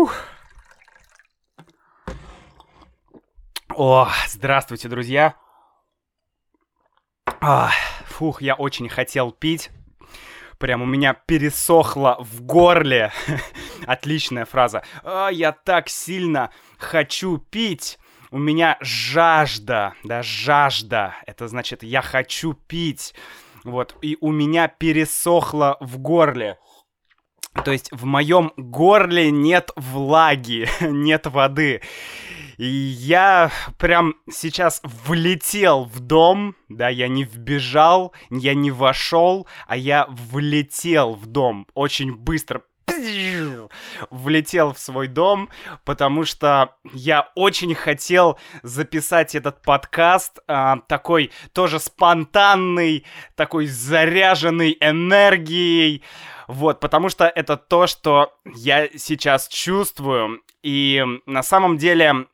Фух. 0.00 0.14
О, 3.76 4.08
здравствуйте, 4.28 4.88
друзья. 4.88 5.34
А, 7.42 7.70
фух, 8.06 8.40
я 8.40 8.54
очень 8.54 8.88
хотел 8.88 9.30
пить. 9.30 9.70
Прям 10.56 10.80
у 10.80 10.86
меня 10.86 11.12
пересохло 11.12 12.16
в 12.18 12.40
горле. 12.40 13.12
Отличная 13.86 14.46
фраза. 14.46 14.84
А, 15.04 15.28
я 15.28 15.52
так 15.52 15.90
сильно 15.90 16.50
хочу 16.78 17.36
пить. 17.36 17.98
У 18.30 18.38
меня 18.38 18.78
жажда, 18.80 19.92
да, 20.02 20.22
жажда. 20.22 21.14
Это 21.26 21.46
значит, 21.46 21.82
я 21.82 22.00
хочу 22.00 22.54
пить. 22.54 23.14
Вот, 23.64 23.94
и 24.00 24.16
у 24.22 24.32
меня 24.32 24.66
пересохло 24.66 25.76
в 25.80 25.98
горле. 25.98 26.56
То 27.64 27.72
есть 27.72 27.90
в 27.92 28.04
моем 28.04 28.52
горле 28.56 29.30
нет 29.30 29.70
влаги, 29.76 30.68
нет 30.80 31.26
воды. 31.26 31.82
И 32.56 32.66
я 32.66 33.50
прям 33.78 34.16
сейчас 34.30 34.82
влетел 35.06 35.84
в 35.84 36.00
дом, 36.00 36.54
да, 36.68 36.90
я 36.90 37.08
не 37.08 37.24
вбежал, 37.24 38.12
я 38.28 38.52
не 38.52 38.70
вошел, 38.70 39.46
а 39.66 39.78
я 39.78 40.06
влетел 40.10 41.14
в 41.14 41.24
дом 41.24 41.66
очень 41.72 42.14
быстро, 42.14 42.62
влетел 44.10 44.72
в 44.72 44.78
свой 44.78 45.08
дом, 45.08 45.48
потому 45.84 46.24
что 46.24 46.74
я 46.92 47.30
очень 47.34 47.74
хотел 47.74 48.38
записать 48.62 49.34
этот 49.34 49.62
подкаст, 49.62 50.38
а, 50.46 50.78
такой 50.88 51.30
тоже 51.52 51.78
спонтанный, 51.78 53.04
такой 53.34 53.66
заряженный 53.66 54.76
энергией, 54.80 56.02
вот, 56.48 56.80
потому 56.80 57.08
что 57.08 57.26
это 57.26 57.56
то, 57.56 57.86
что 57.86 58.34
я 58.44 58.88
сейчас 58.96 59.48
чувствую, 59.48 60.42
и 60.62 61.04
на 61.26 61.42
самом 61.42 61.78
деле 61.78 62.26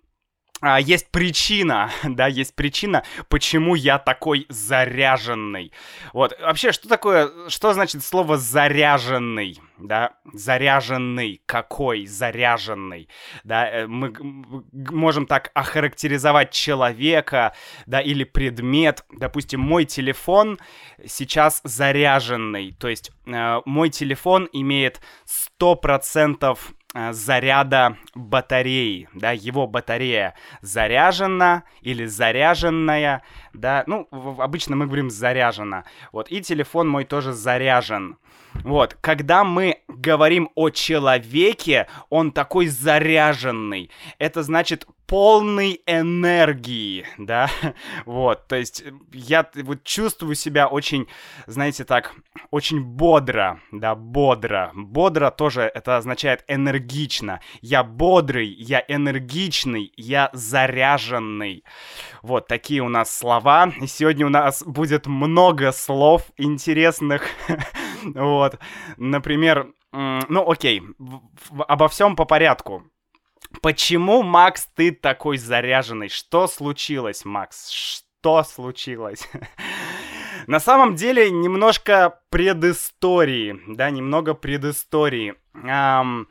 а, 0.67 0.81
есть 0.81 1.11
причина, 1.13 1.93
да, 2.05 2.27
есть 2.27 2.57
причина, 2.57 3.05
почему 3.29 3.77
я 3.77 3.99
такой 3.99 4.47
заряженный. 4.49 5.73
Вот, 6.13 6.37
вообще, 6.41 6.73
что 6.73 6.89
такое, 6.89 7.31
что 7.49 7.73
значит 7.73 8.03
слово 8.03 8.37
заряженный, 8.37 9.61
да, 9.79 10.15
заряженный, 10.33 11.41
какой? 11.47 12.07
Заряженный, 12.07 13.09
да, 13.45 13.71
э, 13.71 13.87
мы 13.87 14.13
можем 14.73 15.27
так 15.27 15.53
охарактеризовать 15.55 16.51
человека, 16.51 17.55
да, 17.87 18.01
или 18.01 18.25
предмет, 18.25 19.05
допустим, 19.13 19.61
мой 19.61 19.85
телефон 19.85 20.59
сейчас 21.07 21.61
заряженный, 21.63 22.73
то 22.73 22.89
есть 22.89 23.13
э, 23.27 23.61
мой 23.65 23.91
телефон 23.91 24.49
имеет 24.53 25.01
100% 25.61 26.59
Э, 26.86 26.86
заряда 27.11 27.97
батареи, 28.15 29.09
да, 29.15 29.33
его 29.33 29.67
батарея 29.67 30.35
заряжена 30.61 31.65
или 31.81 32.07
заряженная, 32.07 33.23
да, 33.53 33.85
ну, 33.87 34.09
обычно 34.39 34.77
мы 34.77 34.87
говорим 34.87 35.11
заряжена, 35.11 35.85
вот, 36.13 36.31
и 36.31 36.41
телефон 36.41 36.89
мой 36.89 37.05
тоже 37.05 37.33
заряжен, 37.33 38.19
вот, 38.65 38.97
когда 39.01 39.45
мы 39.45 39.83
говорим 39.89 40.51
о 40.55 40.71
человеке, 40.71 41.89
он 42.11 42.33
такой 42.33 42.67
заряженный. 42.67 43.91
Это 44.19 44.43
значит 44.43 44.87
полной 45.07 45.83
энергии, 45.87 47.07
да, 47.19 47.49
вот, 48.05 48.49
то 48.49 48.57
есть 48.57 48.85
я 49.13 49.49
вот 49.55 49.85
чувствую 49.85 50.35
себя 50.35 50.67
очень, 50.67 51.07
знаете, 51.47 51.85
так, 51.85 52.13
очень 52.51 52.81
бодро, 52.81 53.61
да, 53.73 53.95
бодро, 53.95 54.73
бодро 54.75 55.31
тоже 55.31 55.71
это 55.73 55.97
означает 55.97 56.45
энергично, 56.49 57.41
я 57.61 57.85
бодрый, 57.85 58.49
я 58.49 58.85
энергичный, 58.89 59.93
я 59.97 60.31
заряженный, 60.33 61.65
вот, 62.23 62.49
такие 62.49 62.83
у 62.83 62.89
нас 62.89 63.17
слова, 63.17 63.73
и 63.81 63.87
сегодня 63.87 64.27
у 64.27 64.31
нас 64.31 64.63
будет 64.65 65.07
много 65.07 65.73
слов 65.73 66.25
интересных, 66.37 67.23
вот, 68.03 68.59
например, 68.97 69.73
ну 69.93 70.51
окей, 70.51 70.83
обо 71.69 71.89
всем 71.89 72.17
по 72.17 72.25
порядку, 72.25 72.85
Почему, 73.63 74.23
Макс, 74.23 74.69
ты 74.75 74.93
такой 74.93 75.39
заряженный? 75.39 76.09
Что 76.09 76.47
случилось, 76.47 77.25
Макс? 77.25 77.71
Что 77.71 78.43
случилось? 78.43 79.29
На 80.47 80.61
самом 80.61 80.95
деле, 80.95 81.31
немножко 81.31 82.21
предыстории, 82.29 83.61
да, 83.67 83.91
немного 83.91 84.35
предыстории. 84.35 85.35
Um, 85.55 86.27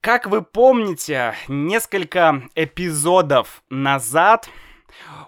как 0.00 0.26
вы 0.26 0.42
помните, 0.42 1.34
несколько 1.48 2.42
эпизодов 2.54 3.62
назад 3.68 4.48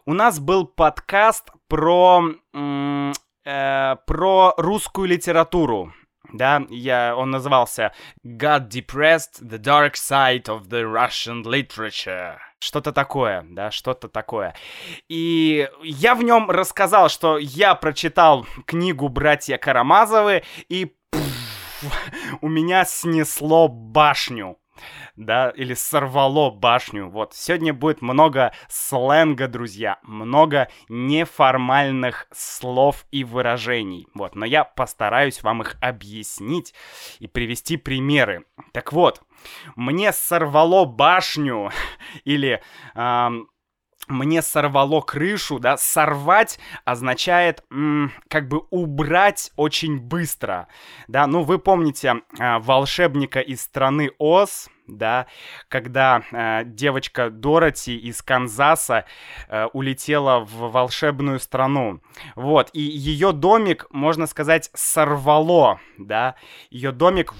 у 0.05 0.15
нас 0.15 0.39
был 0.39 0.67
подкаст 0.67 1.51
про, 1.69 2.23
э, 3.47 3.97
про 4.07 4.55
русскую 4.57 5.09
литературу 5.09 5.93
да, 6.33 6.65
я, 6.71 7.15
он 7.17 7.31
назывался 7.31 7.93
«God 8.25 8.69
Depressed, 8.69 9.43
the 9.43 9.59
Dark 9.59 9.95
Side 9.95 10.47
of 10.47 10.69
the 10.69 10.83
Russian 10.83 11.43
Literature». 11.45 12.37
Что-то 12.59 12.93
такое, 12.93 13.47
да, 13.51 13.71
что-то 13.71 14.09
такое. 14.09 14.55
И 15.09 15.69
я 15.83 16.15
в 16.15 16.23
нем 16.23 16.51
рассказал, 16.51 17.09
что 17.09 17.39
я 17.39 17.75
прочитал 17.75 18.47
книгу 18.67 19.09
«Братья 19.09 19.59
Карамазовы», 19.59 20.43
и 20.69 20.95
пфф, 21.11 22.39
у 22.41 22.49
меня 22.49 22.85
снесло 22.85 23.69
башню 23.69 24.59
да, 25.17 25.51
или 25.51 25.75
сорвало 25.75 26.51
башню. 26.51 27.09
Вот, 27.09 27.35
сегодня 27.35 27.73
будет 27.73 28.03
много 28.03 28.53
сленга, 28.69 29.49
друзья, 29.49 29.99
много 30.03 30.69
неформальных 30.89 32.27
слов 32.33 33.07
и 33.11 33.25
выражений. 33.25 34.07
Вот, 34.15 34.35
но 34.35 34.45
я 34.45 34.65
постараюсь 34.65 35.43
вам 35.43 35.63
их 35.63 35.77
объяснить 35.81 36.75
и 37.19 37.27
привести 37.27 37.77
примеры. 37.77 38.45
Так 38.73 38.93
вот, 38.93 39.23
мне 39.75 40.13
сорвало 40.13 40.85
башню 40.85 41.71
или... 42.25 42.63
Эм, 42.95 43.49
мне 44.09 44.43
сорвало 44.43 45.01
крышу, 45.01 45.59
да, 45.59 45.77
сорвать 45.77 46.59
означает 46.85 47.65
м, 47.71 48.13
как 48.29 48.49
бы 48.49 48.63
убрать 48.71 49.53
очень 49.57 49.99
быстро, 49.99 50.69
да, 51.09 51.27
ну 51.27 51.43
вы 51.43 51.59
помните 51.59 52.23
э, 52.39 52.59
волшебника 52.59 53.41
из 53.41 53.63
страны 53.63 54.11
Оз, 54.19 54.69
да, 54.87 55.27
когда 55.69 56.23
э, 56.31 56.63
девочка 56.65 57.31
Дороти 57.31 57.97
из 57.97 58.23
Канзаса 58.23 59.05
э, 59.49 59.67
улетела 59.73 60.41
в 60.41 60.71
волшебную 60.71 61.41
страну. 61.41 62.01
Вот, 62.35 62.71
и 62.73 62.81
ее 62.81 63.33
домик, 63.33 63.87
можно 63.91 64.27
сказать, 64.27 64.71
сорвало, 64.75 65.81
да, 65.99 66.37
ее 66.71 66.93
домик 66.93 67.35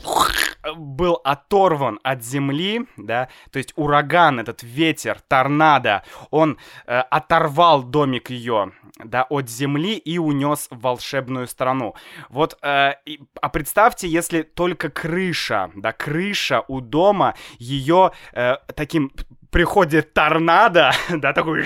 был 0.75 1.21
оторван 1.25 2.01
от 2.03 2.23
земли, 2.25 2.87
да, 2.97 3.29
то 3.51 3.59
есть 3.59 3.73
ураган, 3.77 4.41
этот 4.41 4.63
ветер, 4.63 5.21
торнадо, 5.29 6.03
он 6.31 6.59
э, 6.87 6.99
оторвал 6.99 7.83
домик 7.83 8.31
ее, 8.31 8.73
да, 8.99 9.27
от 9.29 9.49
земли 9.49 9.97
и 9.97 10.19
унес 10.19 10.69
в 10.71 10.81
волшебную 10.81 11.47
страну. 11.47 11.95
Вот, 12.29 12.59
э, 12.63 12.93
и, 13.05 13.21
а 13.41 13.49
представьте, 13.49 14.09
если 14.09 14.43
только 14.43 14.91
крыша, 14.91 15.71
да, 15.75 15.93
крыша 15.93 16.65
у 16.69 16.81
дома, 16.81 17.35
ее 17.59 18.13
э, 18.33 18.57
таким 18.75 19.13
приходит 19.51 20.13
торнадо, 20.13 20.93
да, 21.09 21.33
такой 21.33 21.65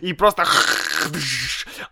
и 0.00 0.12
просто 0.12 0.44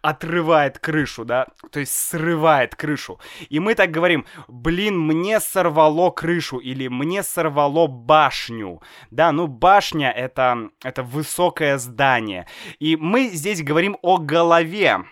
отрывает 0.02 0.78
крышу, 0.78 1.24
да, 1.24 1.46
то 1.70 1.80
есть 1.80 1.92
срывает 1.92 2.74
крышу. 2.74 3.20
И 3.48 3.60
мы 3.60 3.74
так 3.74 3.90
говорим, 3.90 4.26
блин, 4.48 4.98
мне 4.98 5.40
сорвало 5.40 6.10
крышу 6.10 6.58
или 6.58 6.88
мне 6.88 7.22
сорвало 7.22 7.86
башню, 7.86 8.82
да, 9.10 9.32
ну 9.32 9.46
башня 9.46 10.10
это, 10.10 10.70
это 10.82 11.02
высокое 11.02 11.78
здание. 11.78 12.46
И 12.78 12.96
мы 12.96 13.28
здесь 13.28 13.62
говорим 13.62 13.96
о 14.02 14.18
голове, 14.18 15.04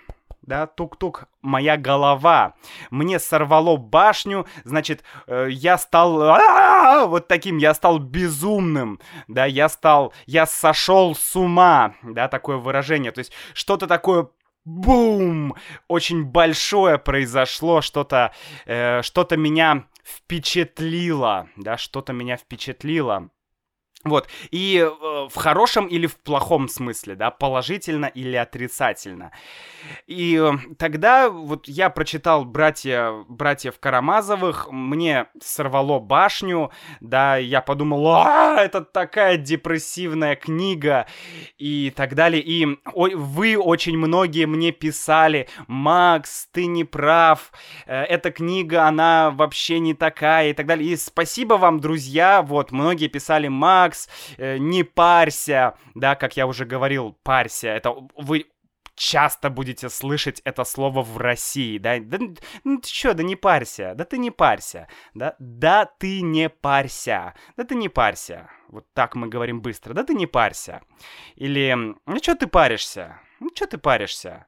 да, 0.48 0.66
тук-тук, 0.66 1.28
моя 1.42 1.76
голова. 1.76 2.54
Мне 2.90 3.18
сорвало 3.18 3.76
башню, 3.76 4.46
значит, 4.64 5.04
э, 5.26 5.48
я 5.50 5.76
стал 5.76 7.06
вот 7.08 7.28
таким, 7.28 7.58
я 7.58 7.74
стал 7.74 7.98
безумным, 7.98 8.98
да, 9.28 9.44
я 9.44 9.68
стал, 9.68 10.14
я 10.26 10.46
сошел 10.46 11.14
с 11.14 11.36
ума, 11.36 11.94
да, 12.02 12.28
такое 12.28 12.56
выражение. 12.56 13.12
То 13.12 13.18
есть 13.18 13.32
что-то 13.52 13.86
такое 13.86 14.30
бум, 14.64 15.54
очень 15.86 16.24
большое 16.24 16.98
произошло, 16.98 17.82
что-то, 17.82 18.32
э, 18.64 19.02
что-то 19.02 19.36
меня 19.36 19.84
впечатлило, 20.02 21.48
да, 21.56 21.76
что-то 21.76 22.14
меня 22.14 22.38
впечатлило. 22.38 23.28
Вот, 24.04 24.28
и 24.52 24.78
э, 24.78 25.28
в 25.28 25.34
хорошем 25.34 25.86
или 25.86 26.06
в 26.06 26.16
плохом 26.18 26.68
смысле, 26.68 27.16
да, 27.16 27.32
положительно 27.32 28.06
или 28.06 28.36
отрицательно. 28.36 29.32
И 30.06 30.40
э, 30.40 30.74
тогда 30.78 31.28
вот 31.28 31.66
я 31.66 31.90
прочитал 31.90 32.44
«Братья, 32.44 33.24
«Братьев 33.28 33.80
Карамазовых», 33.80 34.68
мне 34.70 35.26
сорвало 35.42 35.98
башню, 35.98 36.70
да, 37.00 37.38
я 37.38 37.60
подумал, 37.60 38.06
а, 38.08 38.56
это 38.60 38.82
такая 38.82 39.36
депрессивная 39.36 40.36
книга 40.36 41.06
и 41.58 41.90
так 41.90 42.14
далее. 42.14 42.40
И 42.40 42.78
о, 42.94 43.08
вы 43.08 43.58
очень 43.58 43.98
многие 43.98 44.46
мне 44.46 44.70
писали, 44.70 45.48
Макс, 45.66 46.48
ты 46.52 46.66
не 46.66 46.84
прав, 46.84 47.50
э, 47.86 48.04
эта 48.04 48.30
книга, 48.30 48.86
она 48.86 49.32
вообще 49.32 49.80
не 49.80 49.94
такая 49.94 50.50
и 50.50 50.52
так 50.52 50.66
далее. 50.66 50.92
И 50.92 50.96
спасибо 50.96 51.54
вам, 51.54 51.80
друзья, 51.80 52.42
вот, 52.42 52.70
многие 52.70 53.08
писали, 53.08 53.48
Макс, 53.48 53.87
Макс, 53.88 54.08
э, 54.36 54.58
не 54.58 54.82
парься, 54.84 55.74
да, 55.94 56.14
как 56.14 56.36
я 56.36 56.46
уже 56.46 56.64
говорил, 56.66 57.16
парься, 57.22 57.68
это 57.68 57.94
вы 58.16 58.46
часто 58.94 59.48
будете 59.48 59.88
слышать 59.88 60.40
это 60.44 60.64
слово 60.64 61.02
в 61.02 61.16
России, 61.18 61.78
да, 61.78 61.98
да 62.00 62.18
ну 62.64 62.78
ты 62.80 62.88
чё, 62.88 63.14
да 63.14 63.22
не 63.22 63.36
парься, 63.36 63.94
да 63.96 64.04
ты 64.04 64.18
не 64.18 64.30
парься, 64.30 64.88
да, 65.14 65.36
да 65.38 65.86
ты 65.86 66.20
не 66.20 66.48
парься, 66.48 67.34
да 67.56 67.64
ты 67.64 67.76
не 67.76 67.88
парься, 67.88 68.50
вот 68.68 68.84
так 68.94 69.14
мы 69.14 69.28
говорим 69.28 69.60
быстро, 69.62 69.94
да 69.94 70.02
ты 70.02 70.14
не 70.14 70.26
парься, 70.26 70.82
или, 71.36 71.74
ну 72.06 72.20
чё 72.20 72.34
ты 72.34 72.46
паришься, 72.48 73.20
ну 73.40 73.50
чё 73.54 73.66
ты 73.66 73.78
паришься, 73.78 74.46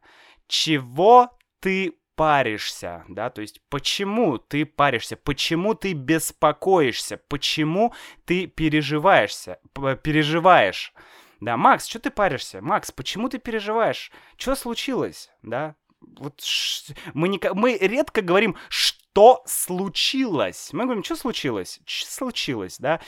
чего 0.48 1.30
ты 1.60 1.92
паришься, 2.20 3.02
да, 3.08 3.30
то 3.30 3.40
есть 3.40 3.62
почему 3.70 4.36
ты 4.36 4.66
паришься, 4.66 5.16
почему 5.16 5.72
ты 5.72 5.94
беспокоишься, 5.94 7.16
почему 7.16 7.94
ты 8.26 8.46
переживаешься, 8.46 9.58
переживаешь, 10.02 10.92
да, 11.40 11.56
Макс, 11.56 11.86
что 11.86 11.98
ты 11.98 12.10
паришься, 12.10 12.60
Макс, 12.60 12.92
почему 12.92 13.30
ты 13.30 13.38
переживаешь, 13.38 14.12
что 14.36 14.54
случилось, 14.54 15.30
да, 15.40 15.76
вот 16.18 16.42
мы, 17.14 17.28
не... 17.28 17.40
мы 17.54 17.78
редко 17.80 18.20
говорим, 18.20 18.54
что 18.68 19.42
случилось, 19.46 20.74
мы 20.74 20.84
говорим, 20.84 21.02
что 21.02 21.16
случилось, 21.16 21.80
что 21.86 22.12
случилось, 22.12 22.76
да, 22.78 23.00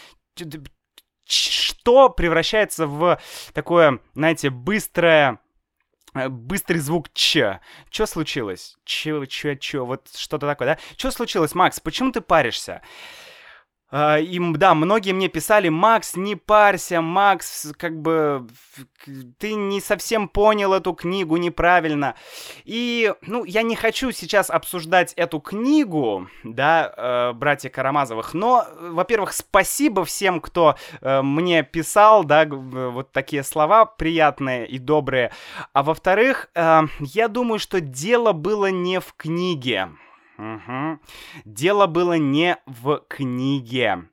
что 1.27 2.09
превращается 2.09 2.87
в 2.87 3.21
такое, 3.53 3.99
знаете, 4.15 4.49
быстрое 4.49 5.39
быстрый 6.15 6.79
звук 6.79 7.13
Ч. 7.13 7.61
Что 7.91 8.07
случилось? 8.07 8.77
Че, 8.85 9.27
че, 9.27 9.57
че, 9.57 9.85
вот 9.85 10.09
что-то 10.17 10.47
такое, 10.47 10.75
да? 10.75 10.79
Что 10.97 11.11
случилось, 11.11 11.55
Макс? 11.55 11.81
Почему 11.81 12.13
ты 12.13 12.21
паришься? 12.21 12.83
А, 13.95 14.19
и 14.19 14.41
да, 14.55 14.75
многие 14.75 15.13
мне 15.13 15.29
писали, 15.29 15.69
Макс, 15.69 16.17
не 16.17 16.35
парься, 16.35 17.03
Макс, 17.03 17.71
как 17.77 18.01
бы 18.01 18.47
ты 19.39 19.53
не 19.53 19.83
совсем 19.83 20.29
понял 20.29 20.73
эту 20.73 20.95
книгу 20.95 21.37
неправильно. 21.37 22.15
И, 22.65 23.13
ну, 23.21 23.45
я 23.45 23.61
не 23.61 23.77
хочу 23.77 24.11
сейчас 24.11 24.49
обсуждать 24.49 25.13
эту 25.17 25.41
книгу, 25.41 26.27
да, 26.43 26.93
э, 26.97 27.33
братья 27.35 27.69
Карамазовых, 27.69 28.33
но, 28.33 28.67
во-первых, 28.81 29.35
спасибо 29.35 30.07
всем, 30.07 30.41
кто 30.41 30.77
э, 31.03 31.21
мне 31.21 31.63
писал, 31.63 32.25
да, 32.25 32.47
вот 32.47 33.13
такие 33.13 33.43
слова 33.43 33.85
приятные 33.85 34.67
и 34.67 34.79
добрые. 34.79 35.33
А 35.75 35.83
во-вторых, 35.83 36.49
э, 36.55 36.81
я 37.01 37.29
думаю, 37.29 37.59
что 37.59 37.83
дело 37.83 38.33
было 38.33 38.71
не 38.71 39.01
в 39.01 39.13
книге. 39.15 39.91
Угу. 40.43 40.99
Дело 41.45 41.87
было 41.87 42.15
не 42.15 42.57
в 42.67 42.99
книге. 43.09 44.09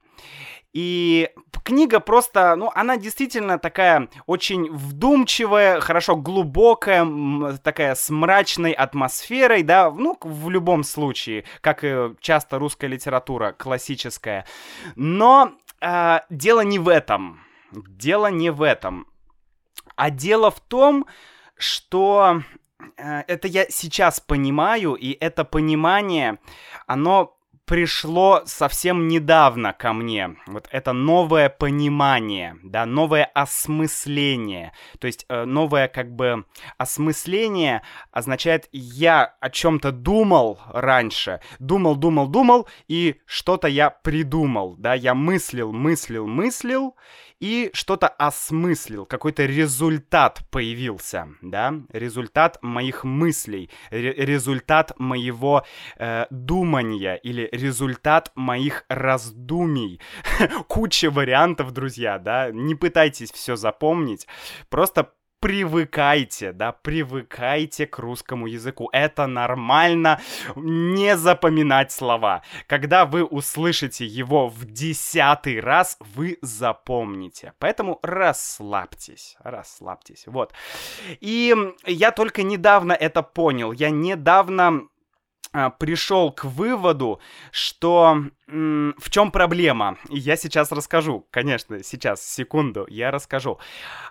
И 0.71 1.31
книга 1.63 1.99
просто, 1.99 2.55
ну, 2.55 2.71
она 2.75 2.97
действительно 2.97 3.57
такая 3.57 4.09
очень 4.27 4.71
вдумчивая, 4.71 5.79
хорошо 5.79 6.15
глубокая, 6.15 7.57
такая 7.63 7.95
с 7.95 8.11
мрачной 8.11 8.73
атмосферой, 8.73 9.63
да, 9.63 9.89
ну, 9.89 10.15
в 10.21 10.49
любом 10.51 10.83
случае, 10.83 11.45
как 11.61 11.83
и 11.83 12.13
часто 12.19 12.59
русская 12.59 12.87
литература 12.87 13.51
классическая. 13.51 14.45
Но 14.95 15.53
э, 15.81 16.19
дело 16.29 16.61
не 16.61 16.77
в 16.77 16.87
этом. 16.87 17.41
Дело 17.71 18.27
не 18.27 18.51
в 18.51 18.61
этом. 18.61 19.07
А 19.95 20.11
дело 20.11 20.51
в 20.51 20.59
том, 20.59 21.07
что 21.57 22.43
это 22.97 23.47
я 23.47 23.65
сейчас 23.69 24.19
понимаю, 24.19 24.93
и 24.93 25.11
это 25.19 25.43
понимание, 25.43 26.39
оно 26.87 27.39
пришло 27.69 28.41
совсем 28.45 29.07
недавно 29.07 29.73
ко 29.73 29.93
мне. 29.93 30.37
Вот 30.47 30.67
это 30.71 30.91
новое 30.91 31.49
понимание, 31.49 32.57
да, 32.63 32.87
новое 32.87 33.25
осмысление. 33.25 34.73
То 34.97 35.05
есть 35.05 35.27
э, 35.29 35.45
новое 35.45 35.87
как 35.87 36.11
бы 36.15 36.45
осмысление 36.79 37.83
означает 38.11 38.67
я 38.71 39.35
о 39.39 39.51
чем-то 39.51 39.91
думал 39.91 40.59
раньше, 40.73 41.41
думал, 41.59 41.95
думал, 41.95 42.27
думал, 42.27 42.67
и 42.87 43.17
что-то 43.27 43.67
я 43.67 43.91
придумал, 43.91 44.75
да, 44.75 44.95
я 44.95 45.13
мыслил, 45.13 45.71
мыслил, 45.71 46.25
мыслил, 46.25 46.95
и 47.39 47.69
что-то 47.73 48.07
осмыслил, 48.07 49.05
какой-то 49.05 49.45
результат 49.45 50.41
появился, 50.51 51.29
да, 51.41 51.73
результат 51.91 52.57
моих 52.61 53.03
мыслей, 53.03 53.69
результат 53.91 54.93
моего 54.97 55.65
э, 55.97 56.25
думания 56.29 57.15
или 57.15 57.49
результат 57.51 58.31
моих 58.35 58.85
раздумий. 58.89 60.01
Куча 60.67 61.09
вариантов, 61.09 61.71
друзья, 61.71 62.19
да, 62.19 62.51
не 62.51 62.75
пытайтесь 62.75 63.31
все 63.31 63.55
запомнить, 63.55 64.27
просто 64.69 65.11
привыкайте, 65.39 66.51
да, 66.51 66.71
привыкайте 66.71 67.87
к 67.87 67.97
русскому 67.99 68.47
языку. 68.47 68.89
Это 68.91 69.27
нормально 69.27 70.19
не 70.55 71.15
запоминать 71.17 71.91
слова. 71.91 72.43
Когда 72.67 73.05
вы 73.05 73.23
услышите 73.23 74.05
его 74.05 74.49
в 74.49 74.65
десятый 74.65 75.59
раз, 75.59 75.97
вы 75.99 76.37
запомните. 76.41 77.53
Поэтому 77.59 77.99
расслабьтесь, 78.03 79.37
расслабьтесь. 79.39 80.23
Вот. 80.27 80.53
И 81.19 81.55
я 81.85 82.11
только 82.11 82.43
недавно 82.43 82.93
это 82.93 83.23
понял. 83.23 83.71
Я 83.71 83.89
недавно 83.89 84.87
пришел 85.79 86.31
к 86.31 86.45
выводу, 86.45 87.19
что 87.51 88.23
в 88.47 89.09
чем 89.09 89.31
проблема. 89.31 89.97
Я 90.09 90.35
сейчас 90.35 90.71
расскажу, 90.71 91.27
конечно, 91.31 91.83
сейчас, 91.83 92.25
секунду, 92.25 92.85
я 92.89 93.11
расскажу. 93.11 93.59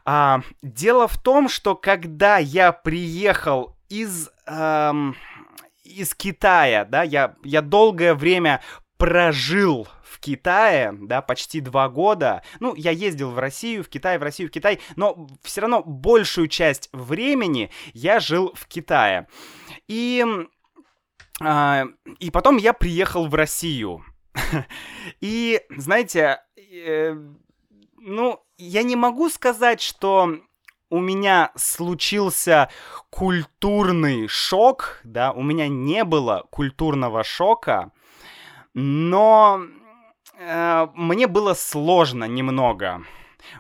А, 0.05 0.43
дело 0.62 1.08
в 1.08 1.20
том, 1.20 1.49
что 1.49 1.75
когда 1.75 2.38
я 2.38 2.73
приехал 2.73 3.76
из, 3.88 4.31
эм, 4.46 5.17
из 5.85 6.14
Китая, 6.14 6.85
да, 6.85 7.02
я, 7.02 7.37
я 7.43 7.62
долгое 7.62 8.14
время 8.14 8.61
прожил 8.96 9.88
в 10.02 10.19
Китае, 10.20 10.93
да, 10.93 11.23
почти 11.23 11.61
два 11.61 11.88
года. 11.88 12.43
Ну, 12.61 12.75
я 12.75 12.90
ездил 12.90 13.30
в 13.30 13.38
Россию, 13.38 13.85
в 13.85 13.88
Китай, 13.88 14.18
в 14.18 14.23
Россию, 14.23 14.49
в 14.49 14.52
Китай, 14.52 14.80
но 14.97 15.28
все 15.42 15.61
равно 15.61 15.83
большую 15.85 16.49
часть 16.49 16.88
времени 16.92 17.71
я 17.92 18.18
жил 18.18 18.52
в 18.54 18.66
Китае. 18.66 19.28
И 19.87 20.25
а, 20.26 20.47
и 21.40 22.30
потом 22.33 22.57
я 22.57 22.73
приехал 22.73 23.28
в 23.28 23.35
Россию. 23.35 24.04
И, 25.21 25.61
знаете, 25.71 26.40
э, 26.57 27.14
ну, 27.97 28.42
я 28.57 28.83
не 28.83 28.97
могу 28.97 29.28
сказать, 29.28 29.80
что 29.80 30.40
у 30.90 31.00
меня 31.00 31.52
случился 31.54 32.71
культурный 33.11 34.26
шок, 34.28 35.00
да, 35.04 35.33
у 35.33 35.42
меня 35.42 35.68
не 35.68 36.04
было 36.04 36.47
культурного 36.50 37.25
шока, 37.25 37.92
но 38.75 39.62
э, 40.38 40.87
мне 40.95 41.26
было 41.26 41.54
сложно 41.54 42.25
немного. 42.25 43.04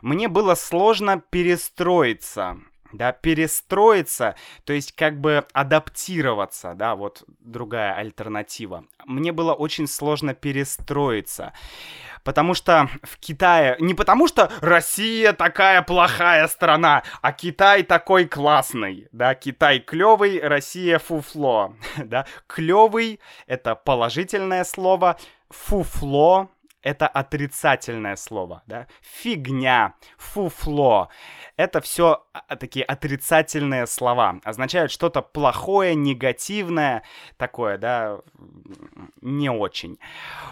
Мне 0.02 0.28
было 0.28 0.54
сложно 0.54 1.22
перестроиться 1.30 2.58
да, 2.92 3.12
перестроиться, 3.12 4.36
то 4.64 4.72
есть 4.72 4.92
как 4.92 5.20
бы 5.20 5.46
адаптироваться, 5.52 6.74
да, 6.74 6.94
вот 6.94 7.24
другая 7.40 7.94
альтернатива. 7.94 8.84
Мне 9.04 9.32
было 9.32 9.54
очень 9.54 9.86
сложно 9.86 10.34
перестроиться, 10.34 11.52
потому 12.24 12.54
что 12.54 12.88
в 13.02 13.18
Китае, 13.18 13.76
не 13.78 13.94
потому 13.94 14.28
что 14.28 14.50
Россия 14.60 15.32
такая 15.32 15.82
плохая 15.82 16.46
страна, 16.48 17.02
а 17.20 17.32
Китай 17.32 17.82
такой 17.82 18.26
классный, 18.26 19.08
да, 19.12 19.34
Китай 19.34 19.80
клевый, 19.80 20.40
Россия 20.40 20.98
фуфло, 20.98 21.74
да, 21.96 22.26
клевый 22.46 23.20
это 23.46 23.74
положительное 23.74 24.64
слово, 24.64 25.18
фуфло 25.50 26.50
это 26.88 27.06
отрицательное 27.06 28.16
слово, 28.16 28.62
да, 28.66 28.86
фигня, 29.02 29.94
фуфло, 30.16 31.10
это 31.56 31.82
все 31.82 32.24
а, 32.32 32.56
такие 32.56 32.84
отрицательные 32.84 33.86
слова, 33.86 34.40
означают 34.42 34.90
что-то 34.90 35.20
плохое, 35.20 35.94
негативное, 35.94 37.02
такое, 37.36 37.76
да, 37.76 38.20
не 39.20 39.50
очень. 39.50 39.98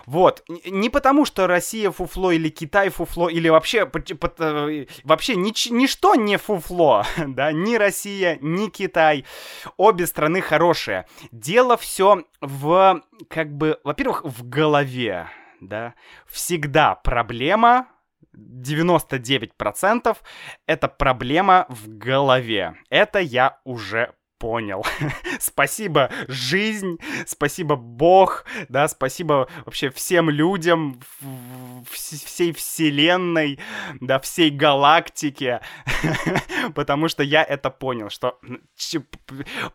Вот, 0.04 0.44
не 0.66 0.90
потому, 0.90 1.24
что 1.24 1.46
Россия 1.46 1.90
фуфло 1.90 2.30
или 2.30 2.50
Китай 2.50 2.90
фуфло, 2.90 3.30
или 3.30 3.48
вообще, 3.48 3.90
э, 4.38 4.86
вообще 5.04 5.36
нич, 5.36 5.70
ничто 5.70 6.16
не 6.16 6.36
фуфло, 6.36 7.06
да, 7.26 7.50
ни 7.52 7.76
Россия, 7.76 8.38
ни 8.42 8.68
Китай, 8.68 9.24
обе 9.78 10.06
страны 10.06 10.42
хорошие. 10.42 11.06
Дело 11.32 11.78
все 11.78 12.24
в, 12.42 13.00
как 13.30 13.56
бы, 13.56 13.80
во-первых, 13.84 14.22
в 14.24 14.46
голове, 14.46 15.30
да, 15.60 15.94
всегда 16.26 16.94
проблема 16.94 17.88
99% 18.36 20.16
это 20.66 20.88
проблема 20.88 21.66
в 21.68 21.88
голове. 21.88 22.76
Это 22.90 23.18
я 23.18 23.60
уже 23.64 24.12
понял. 24.38 24.84
спасибо 25.40 26.10
жизнь, 26.28 26.98
спасибо 27.26 27.76
Бог, 27.76 28.44
да, 28.68 28.86
спасибо 28.88 29.48
вообще 29.64 29.90
всем 29.90 30.28
людям, 30.30 31.00
всей 31.90 32.52
вселенной, 32.52 33.58
да, 34.00 34.18
всей 34.18 34.50
галактике, 34.50 35.60
потому 36.74 37.08
что 37.08 37.22
я 37.22 37.42
это 37.42 37.70
понял, 37.70 38.10
что 38.10 38.38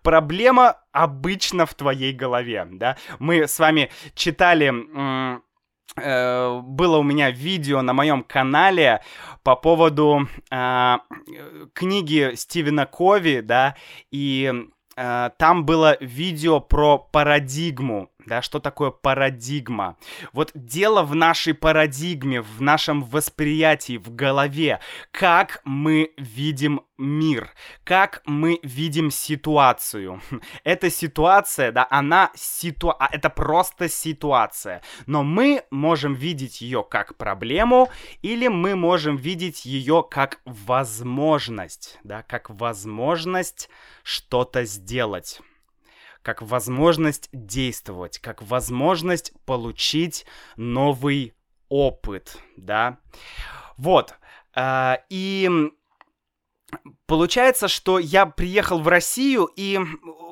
проблема 0.03 0.77
обычно 0.91 1.65
в 1.65 1.73
твоей 1.73 2.13
голове, 2.13 2.67
да. 2.69 2.97
Мы 3.19 3.47
с 3.47 3.57
вами 3.59 3.89
читали 4.13 4.71
было 5.95 6.97
у 6.97 7.03
меня 7.03 7.31
видео 7.31 7.81
на 7.81 7.93
моем 7.93 8.23
канале 8.23 9.01
по 9.43 9.55
поводу 9.55 10.27
э, 10.49 10.97
книги 11.73 12.31
Стивена 12.35 12.85
Кови, 12.85 13.41
да, 13.41 13.75
и 14.11 14.53
э, 14.95 15.29
там 15.37 15.65
было 15.65 15.97
видео 15.99 16.59
про 16.59 16.97
парадигму, 16.97 18.10
да, 18.25 18.41
что 18.41 18.59
такое 18.59 18.91
парадигма. 18.91 19.97
Вот 20.33 20.51
дело 20.53 21.03
в 21.03 21.15
нашей 21.15 21.53
парадигме, 21.53 22.41
в 22.41 22.61
нашем 22.61 23.03
восприятии, 23.03 23.97
в 23.97 24.13
голове, 24.13 24.79
как 25.11 25.61
мы 25.65 26.13
видим 26.17 26.81
мир, 26.97 27.51
как 27.83 28.21
мы 28.25 28.59
видим 28.63 29.11
ситуацию. 29.11 30.21
Эта 30.63 30.89
ситуация, 30.89 31.71
да, 31.71 31.87
она 31.89 32.31
ситуа... 32.35 32.95
Это 33.11 33.29
просто 33.29 33.89
ситуация, 33.89 34.81
но 35.07 35.23
мы 35.23 35.63
можем 35.71 36.13
видеть 36.13 36.61
ее 36.61 36.83
как 36.83 37.17
проблему, 37.17 37.89
или 38.21 38.47
мы 38.47 38.75
можем 38.75 39.17
видеть 39.17 39.65
ее 39.65 40.05
как 40.09 40.39
возможность, 40.45 41.99
да, 42.03 42.23
как 42.23 42.49
возможность 42.49 43.69
что-то 44.03 44.65
сделать 44.65 45.41
как 46.21 46.41
возможность 46.41 47.29
действовать, 47.31 48.19
как 48.19 48.41
возможность 48.41 49.33
получить 49.45 50.25
новый 50.55 51.33
опыт, 51.69 52.37
да. 52.57 52.97
Вот. 53.77 54.15
Э, 54.55 54.95
и 55.09 55.49
Получается, 57.05 57.67
что 57.67 57.99
я 57.99 58.25
приехал 58.25 58.79
в 58.79 58.87
Россию, 58.87 59.49
и 59.57 59.77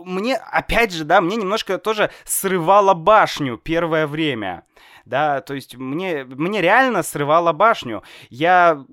мне, 0.05 0.37
опять 0.37 0.93
же, 0.93 1.03
да, 1.03 1.19
мне 1.19 1.35
немножко 1.35 1.77
тоже 1.77 2.11
срывало 2.23 2.93
башню 2.93 3.57
первое 3.57 4.07
время 4.07 4.63
да, 5.09 5.41
то 5.41 5.55
есть 5.55 5.75
мне, 5.75 6.23
мне 6.23 6.61
реально 6.61 7.03
срывало 7.03 7.51
башню. 7.51 8.03
Я, 8.29 8.85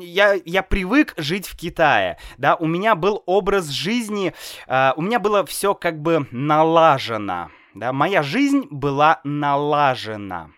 я, 0.00 0.38
я 0.44 0.62
привык 0.62 1.14
жить 1.16 1.46
в 1.46 1.56
Китае, 1.56 2.18
да, 2.36 2.54
у 2.56 2.66
меня 2.66 2.94
был 2.94 3.22
образ 3.26 3.68
жизни, 3.68 4.34
э, 4.68 4.92
у 4.96 5.02
меня 5.02 5.18
было 5.18 5.44
все 5.46 5.74
как 5.74 6.00
бы 6.00 6.26
налажено, 6.30 7.50
да, 7.74 7.92
моя 7.92 8.22
жизнь 8.22 8.66
была 8.70 9.20
налажена. 9.24 10.50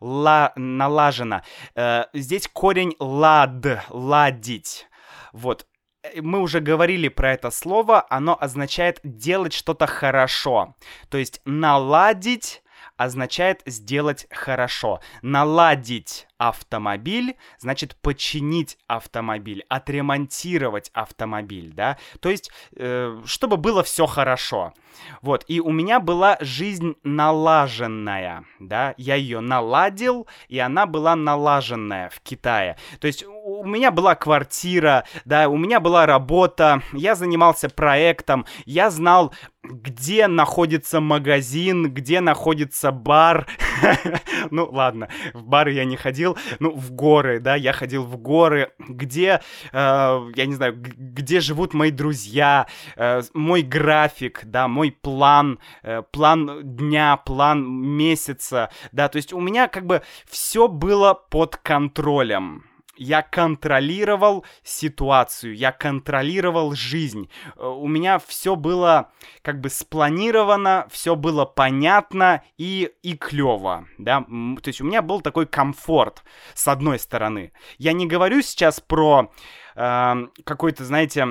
Ла, 0.00 0.52
налажена. 0.56 1.42
Э, 1.74 2.04
здесь 2.12 2.48
корень 2.48 2.94
лад, 2.98 3.84
ладить. 3.90 4.86
Вот, 5.32 5.66
э, 6.02 6.22
мы 6.22 6.40
уже 6.40 6.60
говорили 6.60 7.08
про 7.08 7.32
это 7.32 7.50
слово, 7.50 8.06
оно 8.08 8.36
означает 8.40 9.00
делать 9.02 9.52
что-то 9.52 9.86
хорошо. 9.86 10.76
То 11.08 11.18
есть 11.18 11.40
наладить 11.44 12.62
означает 12.96 13.62
сделать 13.66 14.26
хорошо. 14.30 15.00
Наладить 15.22 16.26
автомобиль 16.38 17.36
значит 17.58 17.96
починить 17.96 18.78
автомобиль, 18.86 19.64
отремонтировать 19.68 20.90
автомобиль, 20.92 21.72
да. 21.72 21.98
То 22.20 22.30
есть, 22.30 22.50
э, 22.76 23.22
чтобы 23.24 23.56
было 23.56 23.82
все 23.82 24.06
хорошо. 24.06 24.74
Вот, 25.20 25.44
и 25.46 25.60
у 25.60 25.72
меня 25.72 26.00
была 26.00 26.38
жизнь 26.40 26.94
налаженная, 27.02 28.44
да, 28.58 28.94
я 28.96 29.14
ее 29.14 29.40
наладил, 29.40 30.26
и 30.48 30.58
она 30.58 30.86
была 30.86 31.14
налаженная 31.16 32.08
в 32.08 32.20
Китае. 32.20 32.78
То 32.98 33.06
есть 33.06 33.24
у 33.24 33.64
меня 33.64 33.90
была 33.90 34.14
квартира, 34.14 35.04
да, 35.24 35.48
у 35.48 35.56
меня 35.56 35.80
была 35.80 36.06
работа, 36.06 36.82
я 36.92 37.14
занимался 37.14 37.68
проектом, 37.68 38.46
я 38.64 38.90
знал, 38.90 39.34
где 39.66 40.26
находится 40.26 41.00
магазин, 41.00 41.92
где 41.92 42.20
находится 42.20 42.90
бар. 42.92 43.46
ну, 44.50 44.68
ладно, 44.70 45.08
в 45.34 45.42
бары 45.44 45.72
я 45.72 45.84
не 45.84 45.96
ходил, 45.96 46.36
ну, 46.58 46.70
в 46.74 46.92
горы, 46.92 47.40
да, 47.40 47.54
я 47.56 47.72
ходил 47.72 48.04
в 48.04 48.16
горы, 48.16 48.72
где, 48.78 49.40
э, 49.72 50.30
я 50.34 50.46
не 50.46 50.54
знаю, 50.54 50.74
где 50.76 51.40
живут 51.40 51.74
мои 51.74 51.90
друзья, 51.90 52.66
э, 52.96 53.22
мой 53.34 53.62
график, 53.62 54.42
да, 54.44 54.68
мой 54.68 54.90
план, 54.90 55.58
э, 55.82 56.02
план 56.10 56.60
дня, 56.62 57.16
план 57.16 57.66
месяца, 57.66 58.70
да, 58.92 59.08
то 59.08 59.16
есть 59.16 59.32
у 59.32 59.40
меня 59.40 59.68
как 59.68 59.86
бы 59.86 60.02
все 60.26 60.68
было 60.68 61.14
под 61.14 61.56
контролем 61.56 62.65
я 62.96 63.22
контролировал 63.22 64.44
ситуацию, 64.62 65.54
я 65.54 65.72
контролировал 65.72 66.74
жизнь. 66.74 67.30
Э, 67.56 67.66
у 67.66 67.86
меня 67.86 68.18
все 68.18 68.56
было 68.56 69.12
как 69.42 69.60
бы 69.60 69.70
спланировано, 69.70 70.86
все 70.90 71.16
было 71.16 71.44
понятно 71.44 72.42
и, 72.58 72.90
и 73.02 73.16
клево, 73.16 73.86
да. 73.98 74.22
То 74.22 74.68
есть 74.68 74.80
у 74.80 74.84
меня 74.84 75.02
был 75.02 75.20
такой 75.20 75.46
комфорт, 75.46 76.22
с 76.54 76.68
одной 76.68 76.98
стороны. 76.98 77.52
Я 77.78 77.92
не 77.92 78.06
говорю 78.06 78.42
сейчас 78.42 78.80
про 78.80 79.32
э, 79.74 80.14
какой-то, 80.44 80.84
знаете, 80.84 81.26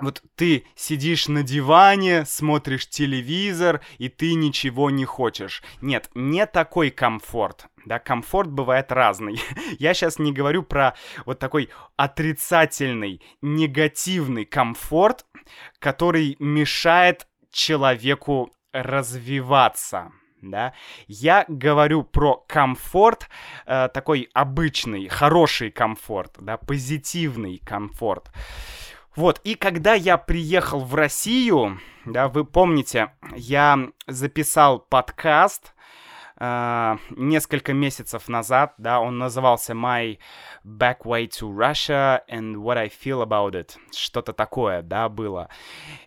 вот 0.00 0.22
ты 0.36 0.64
сидишь 0.74 1.28
на 1.28 1.42
диване, 1.42 2.24
смотришь 2.24 2.88
телевизор, 2.88 3.80
и 3.98 4.08
ты 4.08 4.34
ничего 4.34 4.90
не 4.90 5.04
хочешь. 5.04 5.62
Нет, 5.80 6.10
не 6.14 6.46
такой 6.46 6.90
комфорт. 6.90 7.66
Да, 7.84 7.98
комфорт 7.98 8.50
бывает 8.50 8.92
разный. 8.92 9.40
Я 9.78 9.94
сейчас 9.94 10.18
не 10.18 10.32
говорю 10.32 10.62
про 10.62 10.94
вот 11.26 11.38
такой 11.38 11.70
отрицательный, 11.96 13.22
негативный 13.42 14.44
комфорт, 14.44 15.26
который 15.78 16.36
мешает 16.38 17.26
человеку 17.50 18.50
развиваться 18.72 20.12
да, 20.42 20.72
я 21.06 21.44
говорю 21.48 22.04
про 22.04 22.44
комфорт, 22.46 23.28
э, 23.66 23.88
такой 23.92 24.28
обычный, 24.34 25.08
хороший 25.08 25.70
комфорт, 25.70 26.36
да, 26.38 26.56
позитивный 26.56 27.58
комфорт. 27.58 28.30
Вот, 29.18 29.40
и 29.42 29.56
когда 29.56 29.94
я 29.94 30.16
приехал 30.16 30.78
в 30.78 30.94
Россию, 30.94 31.80
да, 32.04 32.28
вы 32.28 32.44
помните, 32.44 33.10
я 33.34 33.88
записал 34.06 34.78
подкаст 34.78 35.74
э, 36.38 36.96
несколько 37.10 37.72
месяцев 37.72 38.28
назад, 38.28 38.74
да, 38.78 39.00
он 39.00 39.18
назывался 39.18 39.72
My 39.72 40.20
Back 40.64 40.98
Way 41.02 41.30
to 41.30 41.52
Russia 41.52 42.20
and 42.30 42.54
What 42.54 42.78
I 42.78 42.86
Feel 42.86 43.26
About 43.26 43.54
It. 43.54 43.72
Что-то 43.92 44.32
такое, 44.32 44.82
да, 44.82 45.08
было. 45.08 45.48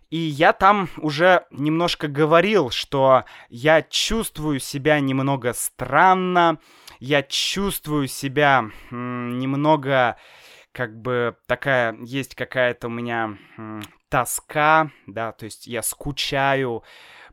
И 0.09 0.15
я 0.15 0.53
там 0.53 0.87
уже 0.95 1.43
немножко 1.51 2.07
говорил, 2.07 2.69
что 2.69 3.25
я 3.49 3.81
чувствую 3.81 4.61
себя 4.61 5.01
немного 5.01 5.51
странно, 5.51 6.59
я 7.01 7.23
чувствую 7.23 8.07
себя 8.07 8.69
немного 8.89 10.15
как 10.71 10.99
бы 10.99 11.35
такая, 11.47 11.95
есть 12.01 12.35
какая-то 12.35 12.87
у 12.87 12.91
меня 12.91 13.37
тоска, 14.09 14.91
да, 15.07 15.31
то 15.31 15.45
есть 15.45 15.67
я 15.67 15.81
скучаю 15.83 16.83